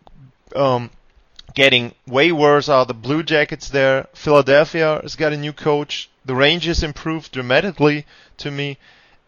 um, 0.55 0.89
getting 1.53 1.93
way 2.07 2.31
worse 2.31 2.67
are 2.67 2.85
the 2.85 2.93
Blue 2.93 3.21
Jackets 3.21 3.69
there. 3.69 4.07
Philadelphia 4.13 4.99
has 5.01 5.15
got 5.15 5.33
a 5.33 5.37
new 5.37 5.53
coach. 5.53 6.09
The 6.25 6.35
Rangers 6.35 6.83
improved 6.83 7.31
dramatically 7.31 8.05
to 8.39 8.51
me, 8.51 8.77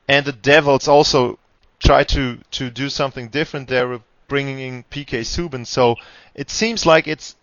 and 0.08 0.26
the 0.26 0.34
Devils 0.34 0.88
also 0.88 1.38
try 1.80 2.04
to 2.04 2.38
to 2.52 2.69
do 2.69 2.89
something 2.89 3.30
different 3.30 3.67
there 3.67 3.88
with 3.88 4.02
bringing 4.28 4.60
in 4.60 4.84
PK 4.84 5.21
Subban. 5.21 5.65
So 5.65 5.95
it 6.36 6.50
seems 6.50 6.86
like 6.86 7.08
it's 7.08 7.36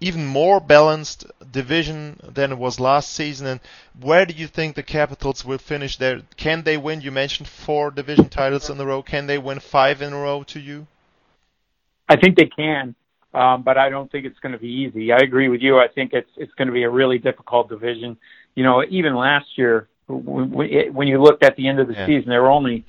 even 0.00 0.26
more 0.26 0.60
balanced 0.60 1.24
division 1.50 2.20
than 2.22 2.52
it 2.52 2.58
was 2.58 2.78
last 2.78 3.12
season. 3.12 3.46
And 3.46 3.60
where 3.98 4.26
do 4.26 4.34
you 4.34 4.46
think 4.46 4.74
the 4.74 4.82
Capitals 4.82 5.44
will 5.44 5.58
finish 5.58 5.96
there? 5.96 6.22
Can 6.36 6.62
they 6.62 6.76
win? 6.76 7.00
You 7.00 7.10
mentioned 7.10 7.48
four 7.48 7.90
division 7.90 8.28
titles 8.28 8.68
in 8.68 8.78
a 8.78 8.84
row. 8.84 9.02
Can 9.02 9.26
they 9.26 9.38
win 9.38 9.60
five 9.60 10.02
in 10.02 10.12
a 10.12 10.18
row 10.18 10.42
to 10.44 10.60
you? 10.60 10.86
I 12.08 12.16
think 12.16 12.36
they 12.36 12.46
can, 12.46 12.94
um, 13.34 13.62
but 13.62 13.76
I 13.78 13.88
don't 13.88 14.10
think 14.10 14.24
it's 14.26 14.38
going 14.40 14.52
to 14.52 14.58
be 14.58 14.68
easy. 14.68 15.12
I 15.12 15.18
agree 15.18 15.48
with 15.48 15.60
you. 15.60 15.78
I 15.78 15.88
think 15.88 16.12
it's 16.12 16.30
it's 16.36 16.52
going 16.54 16.68
to 16.68 16.74
be 16.74 16.84
a 16.84 16.90
really 16.90 17.18
difficult 17.18 17.68
division. 17.68 18.16
You 18.54 18.64
know, 18.64 18.82
even 18.88 19.14
last 19.14 19.46
year 19.56 19.88
when, 20.08 20.94
when 20.94 21.08
you 21.08 21.22
looked 21.22 21.44
at 21.44 21.56
the 21.56 21.68
end 21.68 21.80
of 21.80 21.88
the 21.88 21.94
yeah. 21.94 22.06
season, 22.06 22.30
there 22.30 22.42
were 22.42 22.50
only 22.50 22.84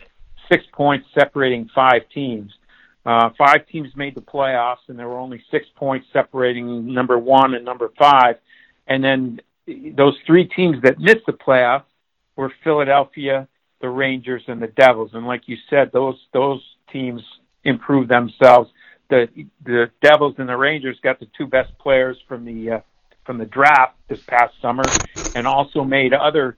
six 0.52 0.64
points 0.72 1.08
separating 1.14 1.70
five 1.76 2.04
teams. 2.14 2.52
Uh, 3.06 3.30
five 3.38 3.66
teams 3.68 3.90
made 3.96 4.16
the 4.16 4.22
playoffs, 4.22 4.88
and 4.88 4.98
there 4.98 5.08
were 5.08 5.18
only 5.18 5.42
six 5.52 5.66
points 5.76 6.08
separating 6.12 6.94
number 6.94 7.18
one 7.18 7.54
and 7.54 7.64
number 7.66 7.92
five. 7.98 8.36
And 8.88 9.04
then 9.04 9.42
those 9.96 10.16
three 10.26 10.46
teams 10.46 10.82
that 10.84 11.00
missed 11.00 11.26
the 11.26 11.34
playoffs 11.34 11.84
were 12.36 12.52
Philadelphia, 12.64 13.48
the 13.82 13.90
Rangers, 13.90 14.44
and 14.48 14.62
the 14.62 14.68
Devils. 14.68 15.12
And 15.14 15.26
like 15.26 15.44
you 15.48 15.58
said, 15.70 15.92
those 15.92 16.18
those 16.34 16.62
teams 16.92 17.22
improved 17.64 18.10
themselves. 18.10 18.70
The 19.10 19.28
the 19.64 19.92
Devils 20.02 20.36
and 20.38 20.50
the 20.50 20.58
Rangers 20.58 20.98
got 21.02 21.20
the 21.20 21.28
two 21.38 21.48
best 21.48 21.78
players 21.80 22.18
from 22.28 22.46
the 22.46 22.72
uh, 22.72 22.80
from 23.26 23.38
the 23.38 23.46
draft 23.46 23.96
this 24.08 24.22
past 24.28 24.54
summer, 24.62 24.84
and 25.36 25.48
also 25.48 25.84
made 25.84 26.14
other 26.14 26.58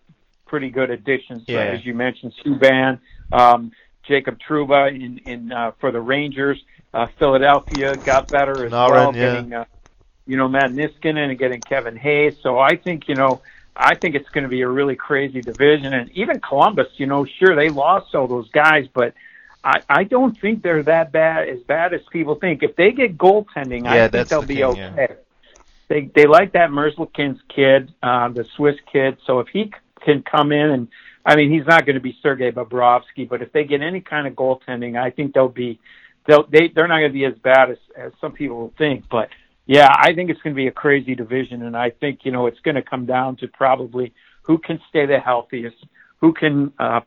pretty 0.51 0.69
good 0.69 0.91
additions. 0.91 1.45
Yeah. 1.47 1.61
as 1.61 1.85
you 1.85 1.93
mentioned, 1.95 2.33
Subban, 2.43 2.99
um, 3.31 3.71
Jacob 4.03 4.37
Trouba 4.37 4.93
in, 4.93 5.17
in 5.19 5.51
uh, 5.51 5.71
for 5.79 5.91
the 5.91 6.01
Rangers. 6.01 6.61
Uh, 6.93 7.07
Philadelphia 7.17 7.95
got 7.95 8.27
better 8.27 8.65
as 8.65 8.71
Not 8.71 8.91
well, 8.91 9.15
yeah. 9.15 9.35
getting 9.35 9.53
uh, 9.53 9.65
you 10.27 10.35
know 10.35 10.49
Matt 10.49 10.71
Niskanen 10.71 11.29
and 11.29 11.39
getting 11.39 11.61
Kevin 11.61 11.95
Hayes. 11.95 12.35
So 12.43 12.59
I 12.59 12.75
think 12.75 13.07
you 13.07 13.15
know 13.15 13.41
I 13.77 13.95
think 13.95 14.13
it's 14.15 14.27
going 14.29 14.43
to 14.43 14.49
be 14.49 14.59
a 14.61 14.67
really 14.67 14.97
crazy 14.97 15.39
division, 15.39 15.93
and 15.93 16.11
even 16.11 16.41
Columbus. 16.41 16.87
You 16.97 17.05
know, 17.05 17.25
sure 17.25 17.55
they 17.55 17.69
lost 17.69 18.13
all 18.13 18.27
those 18.27 18.49
guys, 18.49 18.87
but 18.93 19.13
I, 19.63 19.81
I 19.87 20.03
don't 20.03 20.37
think 20.37 20.63
they're 20.63 20.83
that 20.83 21.13
bad 21.13 21.47
as 21.47 21.61
bad 21.61 21.93
as 21.93 22.01
people 22.11 22.35
think. 22.35 22.61
If 22.61 22.75
they 22.75 22.91
get 22.91 23.17
goaltending, 23.17 23.85
yeah, 23.85 24.03
I 24.03 24.07
think 24.09 24.27
they'll 24.27 24.41
the 24.41 24.47
be 24.47 24.55
thing, 24.55 24.63
okay. 24.65 25.07
Yeah. 25.09 25.15
They 25.87 26.11
they 26.13 26.25
like 26.25 26.51
that 26.53 26.71
Merzlikins 26.71 27.39
kid, 27.47 27.93
uh, 28.03 28.27
the 28.29 28.45
Swiss 28.57 28.75
kid. 28.91 29.17
So 29.25 29.39
if 29.39 29.47
he 29.47 29.71
can 30.03 30.23
come 30.23 30.51
in 30.51 30.69
and 30.71 30.87
I 31.25 31.35
mean, 31.35 31.51
he's 31.51 31.67
not 31.67 31.85
going 31.85 31.95
to 31.95 32.01
be 32.01 32.17
Sergei 32.21 32.51
Bobrovsky, 32.51 33.29
but 33.29 33.41
if 33.41 33.51
they 33.51 33.63
get 33.63 33.81
any 33.81 34.01
kind 34.01 34.27
of 34.27 34.33
goaltending, 34.33 34.99
I 34.99 35.11
think 35.11 35.33
they'll 35.33 35.47
be 35.47 35.79
they'll 36.27 36.47
they 36.47 36.69
they're 36.73 36.87
not 36.87 36.99
going 36.99 37.11
to 37.11 37.13
be 37.13 37.25
as 37.25 37.37
bad 37.43 37.71
as 37.71 37.77
as 37.95 38.11
some 38.19 38.31
people 38.31 38.73
think. 38.77 39.05
But 39.09 39.29
yeah, 39.65 39.87
I 39.91 40.13
think 40.13 40.29
it's 40.29 40.41
going 40.41 40.55
to 40.55 40.59
be 40.59 40.67
a 40.67 40.71
crazy 40.71 41.15
division, 41.15 41.63
and 41.63 41.77
I 41.77 41.91
think 41.91 42.21
you 42.23 42.31
know 42.31 42.47
it's 42.47 42.59
going 42.61 42.75
to 42.75 42.81
come 42.81 43.05
down 43.05 43.35
to 43.37 43.47
probably 43.47 44.13
who 44.43 44.57
can 44.57 44.79
stay 44.89 45.05
the 45.05 45.19
healthiest, 45.19 45.77
who 46.19 46.33
can 46.33 46.73
uh, 46.79 47.01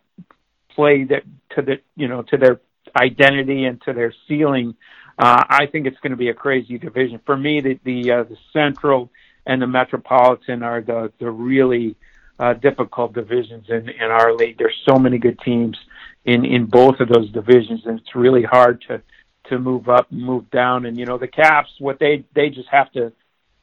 play 0.74 1.04
that 1.04 1.22
to 1.56 1.62
the 1.62 1.80
you 1.96 2.06
know 2.06 2.22
to 2.22 2.36
their 2.36 2.60
identity 3.00 3.64
and 3.64 3.82
to 3.82 3.92
their 3.92 4.14
ceiling. 4.28 4.76
Uh, 5.18 5.44
I 5.48 5.66
think 5.66 5.86
it's 5.86 5.98
going 6.00 6.10
to 6.10 6.16
be 6.16 6.28
a 6.28 6.34
crazy 6.34 6.78
division 6.78 7.20
for 7.26 7.36
me. 7.36 7.60
The 7.60 7.80
the 7.84 8.12
uh, 8.12 8.22
the 8.24 8.36
Central 8.52 9.10
and 9.44 9.60
the 9.60 9.66
Metropolitan 9.66 10.62
are 10.62 10.80
the 10.80 11.12
the 11.18 11.30
really 11.30 11.96
uh, 12.38 12.54
difficult 12.54 13.12
divisions 13.12 13.66
in, 13.68 13.88
in 13.88 14.10
our 14.10 14.34
league. 14.34 14.58
There's 14.58 14.80
so 14.88 14.98
many 14.98 15.18
good 15.18 15.38
teams 15.40 15.76
in, 16.24 16.44
in 16.44 16.66
both 16.66 17.00
of 17.00 17.08
those 17.08 17.30
divisions, 17.30 17.82
and 17.86 17.98
it's 17.98 18.14
really 18.14 18.42
hard 18.42 18.82
to 18.88 19.02
to 19.50 19.58
move 19.58 19.90
up 19.90 20.10
and 20.10 20.22
move 20.22 20.50
down. 20.50 20.86
And 20.86 20.98
you 20.98 21.04
know, 21.04 21.18
the 21.18 21.28
Caps, 21.28 21.70
what 21.78 21.98
they 21.98 22.24
they 22.34 22.48
just 22.48 22.68
have 22.70 22.90
to 22.92 23.12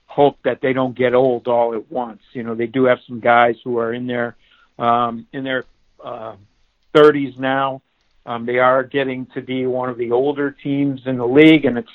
hope 0.05 0.37
that 0.43 0.61
they 0.61 0.73
don't 0.73 0.95
get 0.95 1.13
old 1.13 1.47
all 1.47 1.73
at 1.73 1.91
once. 1.91 2.21
You 2.33 2.43
know, 2.43 2.53
they 2.53 2.67
do 2.67 2.85
have 2.85 2.99
some 3.07 3.19
guys 3.19 3.55
who 3.63 3.77
are 3.79 3.93
in 3.93 4.07
their 4.07 4.35
um, 4.77 5.27
in 5.33 5.43
their 5.43 5.65
uh, 6.03 6.35
30s 6.93 7.37
now. 7.39 7.81
Um, 8.25 8.45
they 8.45 8.59
are 8.59 8.83
getting 8.83 9.25
to 9.33 9.41
be 9.41 9.65
one 9.65 9.89
of 9.89 9.97
the 9.97 10.11
older 10.11 10.51
teams 10.51 11.01
in 11.05 11.17
the 11.17 11.25
league, 11.25 11.65
and 11.65 11.77
it's 11.77 11.91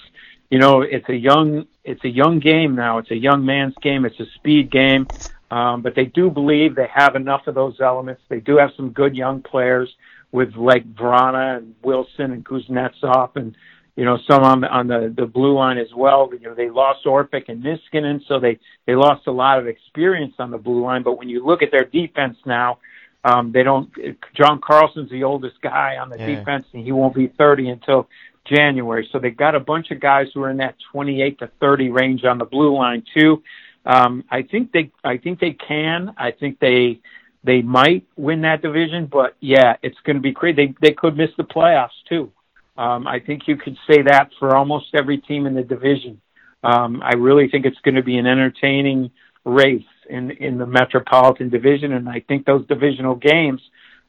you 0.50 0.58
know 0.58 0.82
it's 0.82 1.08
a 1.08 1.14
young 1.14 1.66
it's 1.84 2.04
a 2.04 2.08
young 2.08 2.40
game 2.40 2.74
now. 2.74 2.98
It's 2.98 3.10
a 3.10 3.16
young 3.16 3.44
man's 3.44 3.74
game. 3.80 4.04
It's 4.04 4.18
a 4.18 4.26
speed 4.34 4.70
game. 4.70 5.06
Um, 5.50 5.82
but 5.82 5.94
they 5.94 6.06
do 6.06 6.30
believe 6.30 6.74
they 6.74 6.88
have 6.92 7.14
enough 7.14 7.46
of 7.46 7.54
those 7.54 7.80
elements. 7.80 8.22
They 8.28 8.40
do 8.40 8.56
have 8.56 8.70
some 8.76 8.90
good 8.90 9.14
young 9.14 9.42
players 9.42 9.88
with 10.32 10.54
like 10.56 10.92
Vrana 10.94 11.59
and 11.59 11.74
Wilson 11.82 12.32
and 12.32 12.44
Kuznetsov 12.44 13.37
and 13.37 13.56
you 13.94 14.04
know 14.04 14.18
some 14.28 14.42
on 14.42 14.61
the 14.61 14.68
on 14.68 14.88
the 14.88 15.12
the 15.16 15.26
blue 15.26 15.54
line 15.54 15.78
as 15.78 15.92
well. 15.96 16.28
You 16.32 16.48
know 16.48 16.54
they 16.54 16.68
lost 16.68 17.06
Orpik 17.06 17.48
and 17.48 17.64
Niskanen, 17.64 18.20
so 18.26 18.38
they 18.40 18.59
they 18.87 18.94
lost 18.94 19.26
a 19.26 19.32
lot 19.32 19.59
of 19.59 19.66
experience 19.66 20.35
on 20.38 20.50
the 20.50 20.59
blue 20.59 20.82
line. 20.82 21.02
But 21.02 21.18
when 21.18 21.28
you 21.28 21.44
look 21.44 21.62
at 21.62 21.70
their 21.70 21.85
defense 21.85 22.37
now, 22.44 22.78
um, 23.24 23.52
they 23.52 23.62
don't. 23.62 23.90
John 24.35 24.61
Carlson's 24.61 25.11
the 25.11 25.24
oldest 25.24 25.61
guy 25.62 25.96
on 25.96 26.11
the 26.11 26.18
yeah. 26.18 26.26
defense, 26.26 26.66
and 26.74 26.85
he 26.85 26.92
won't 26.92 27.14
be 27.14 27.28
30 27.28 27.70
until 27.70 28.09
January. 28.44 29.09
So 29.12 29.18
they've 29.18 29.37
got 29.37 29.54
a 29.54 29.61
bunch 29.61 29.90
of 29.90 30.00
guys 30.00 30.26
who 30.35 30.42
are 30.42 30.50
in 30.50 30.59
that 30.59 30.76
28 30.92 31.38
to 31.38 31.50
30 31.61 31.90
range 31.90 32.24
on 32.24 32.38
the 32.38 32.44
blue 32.44 32.76
line 32.76 33.02
too. 33.16 33.42
Um, 33.87 34.25
I 34.31 34.42
think 34.42 34.72
they, 34.72 34.90
I 35.05 35.16
think 35.16 35.40
they 35.40 35.53
can. 35.53 36.14
I 36.18 36.33
think 36.33 36.59
they, 36.59 37.01
they 37.44 37.62
might 37.62 38.07
win 38.16 38.42
that 38.42 38.61
division, 38.61 39.07
but 39.07 39.37
yeah, 39.40 39.77
it's 39.83 39.99
going 40.05 40.16
to 40.16 40.22
be 40.22 40.33
crazy. 40.33 40.57
They, 40.57 40.75
they 40.88 40.94
could 40.94 41.16
miss 41.16 41.31
the 41.37 41.44
playoffs 41.44 41.88
too. 42.09 42.33
Um, 42.77 43.07
I 43.07 43.20
think 43.20 43.42
you 43.46 43.57
could 43.57 43.77
say 43.88 44.03
that 44.03 44.31
for 44.38 44.55
almost 44.55 44.87
every 44.94 45.18
team 45.18 45.46
in 45.46 45.55
the 45.55 45.62
division. 45.62 46.20
Um, 46.62 47.01
I 47.03 47.14
really 47.14 47.49
think 47.49 47.64
it's 47.64 47.81
going 47.85 47.94
to 47.94 48.03
be 48.03 48.18
an 48.18 48.27
entertaining 48.27 49.11
race 49.44 49.85
in 50.11 50.33
in 50.33 50.59
the 50.59 50.66
Metropolitan 50.66 51.49
Division, 51.49 51.92
and 51.92 52.09
I 52.09 52.20
think 52.27 52.44
those 52.44 52.66
divisional 52.66 53.14
games 53.14 53.61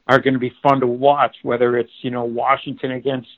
are 0.06 0.18
going 0.18 0.34
to 0.34 0.40
be 0.40 0.52
fun 0.62 0.80
to 0.80 0.86
watch. 0.86 1.36
Whether 1.42 1.78
it's 1.78 1.92
you 2.02 2.10
know 2.10 2.24
Washington 2.24 2.92
against 2.92 3.28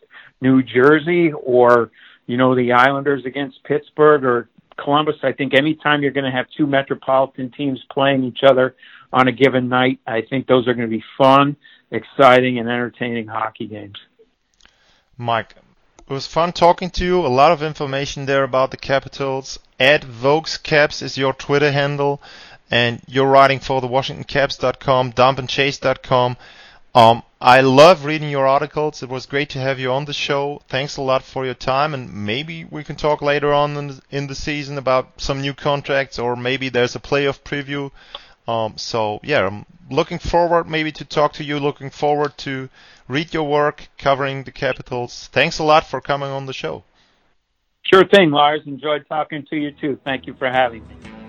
New 0.40 0.62
Jersey, 0.62 1.32
or 1.32 1.90
you 2.26 2.36
know 2.36 2.56
the 2.56 2.72
Islanders 2.72 3.24
against 3.26 3.62
Pittsburgh, 3.64 4.24
or 4.24 4.48
Columbus, 4.76 5.16
I 5.22 5.32
think 5.32 5.54
anytime 5.54 6.02
you're 6.02 6.12
going 6.12 6.24
to 6.24 6.30
have 6.30 6.46
two 6.56 6.66
metropolitan 6.66 7.50
teams 7.50 7.80
playing 7.90 8.24
each 8.24 8.40
other 8.42 8.76
on 9.12 9.28
a 9.28 9.32
given 9.32 9.68
night, 9.68 10.00
I 10.06 10.22
think 10.22 10.46
those 10.46 10.66
are 10.68 10.74
going 10.74 10.88
to 10.88 10.96
be 10.96 11.04
fun, 11.18 11.56
exciting, 11.90 12.58
and 12.58 12.68
entertaining 12.68 13.26
hockey 13.26 13.66
games. 13.66 13.96
Mike, 15.16 15.54
it 15.98 16.12
was 16.12 16.26
fun 16.26 16.52
talking 16.52 16.90
to 16.90 17.04
you. 17.04 17.24
A 17.24 17.28
lot 17.28 17.52
of 17.52 17.62
information 17.62 18.26
there 18.26 18.42
about 18.42 18.70
the 18.70 18.76
Capitals. 18.76 19.58
Ed 19.78 20.02
Vogs 20.02 20.60
Caps 20.62 21.02
is 21.02 21.18
your 21.18 21.32
Twitter 21.32 21.72
handle, 21.72 22.20
and 22.70 23.00
you're 23.06 23.28
writing 23.28 23.58
for 23.58 23.80
the 23.80 23.88
WashingtonCaps.com, 23.88 25.12
dumpandchase.com. 25.12 26.36
Um, 26.94 27.22
I 27.42 27.62
love 27.62 28.04
reading 28.04 28.28
your 28.28 28.46
articles. 28.46 29.02
It 29.02 29.08
was 29.08 29.24
great 29.24 29.48
to 29.50 29.58
have 29.60 29.78
you 29.78 29.90
on 29.90 30.04
the 30.04 30.12
show. 30.12 30.60
Thanks 30.68 30.98
a 30.98 31.02
lot 31.02 31.22
for 31.24 31.46
your 31.46 31.54
time, 31.54 31.94
and 31.94 32.12
maybe 32.12 32.66
we 32.66 32.84
can 32.84 32.96
talk 32.96 33.22
later 33.22 33.50
on 33.50 33.98
in 34.10 34.26
the, 34.26 34.34
season 34.34 34.76
about 34.76 35.18
some 35.18 35.40
new 35.40 35.54
contracts, 35.54 36.18
or 36.18 36.36
maybe 36.36 36.68
there's 36.68 36.94
a 36.94 37.00
playoff 37.00 37.40
preview. 37.40 37.90
Um, 38.46 38.76
so 38.76 39.20
yeah, 39.22 39.46
I'm 39.46 39.64
looking 39.90 40.18
forward 40.18 40.68
maybe 40.68 40.92
to 40.92 41.04
talk 41.06 41.32
to 41.34 41.44
you. 41.44 41.58
Looking 41.58 41.88
forward 41.88 42.36
to 42.38 42.68
read 43.08 43.32
your 43.32 43.48
work 43.48 43.88
covering 43.96 44.44
the 44.44 44.52
Capitals. 44.52 45.30
Thanks 45.32 45.58
a 45.58 45.64
lot 45.64 45.86
for 45.86 46.02
coming 46.02 46.28
on 46.28 46.44
the 46.44 46.52
show. 46.52 46.84
Sure 47.90 48.06
thing, 48.06 48.32
Lars. 48.32 48.60
Enjoyed 48.66 49.06
talking 49.08 49.46
to 49.48 49.56
you 49.56 49.70
too. 49.80 49.98
Thank 50.04 50.26
you 50.26 50.34
for 50.34 50.50
having 50.50 50.86
me. 50.86 51.19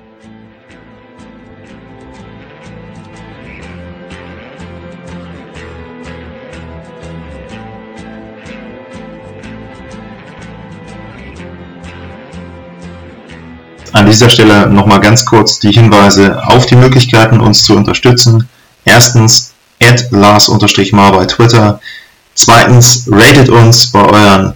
An 13.94 14.06
dieser 14.06 14.30
Stelle 14.30 14.68
nochmal 14.68 15.02
ganz 15.02 15.26
kurz 15.26 15.60
die 15.60 15.72
Hinweise 15.72 16.42
auf 16.48 16.66
die 16.66 16.76
Möglichkeiten, 16.76 17.42
uns 17.42 17.64
zu 17.64 17.76
unterstützen. 17.76 18.48
Erstens, 18.86 19.52
Lars-Mar 20.12 21.12
bei 21.12 21.26
Twitter. 21.26 21.82
Zweitens, 22.34 23.06
ratet 23.12 23.50
uns 23.50 23.92
bei 23.92 24.04
euren 24.04 24.54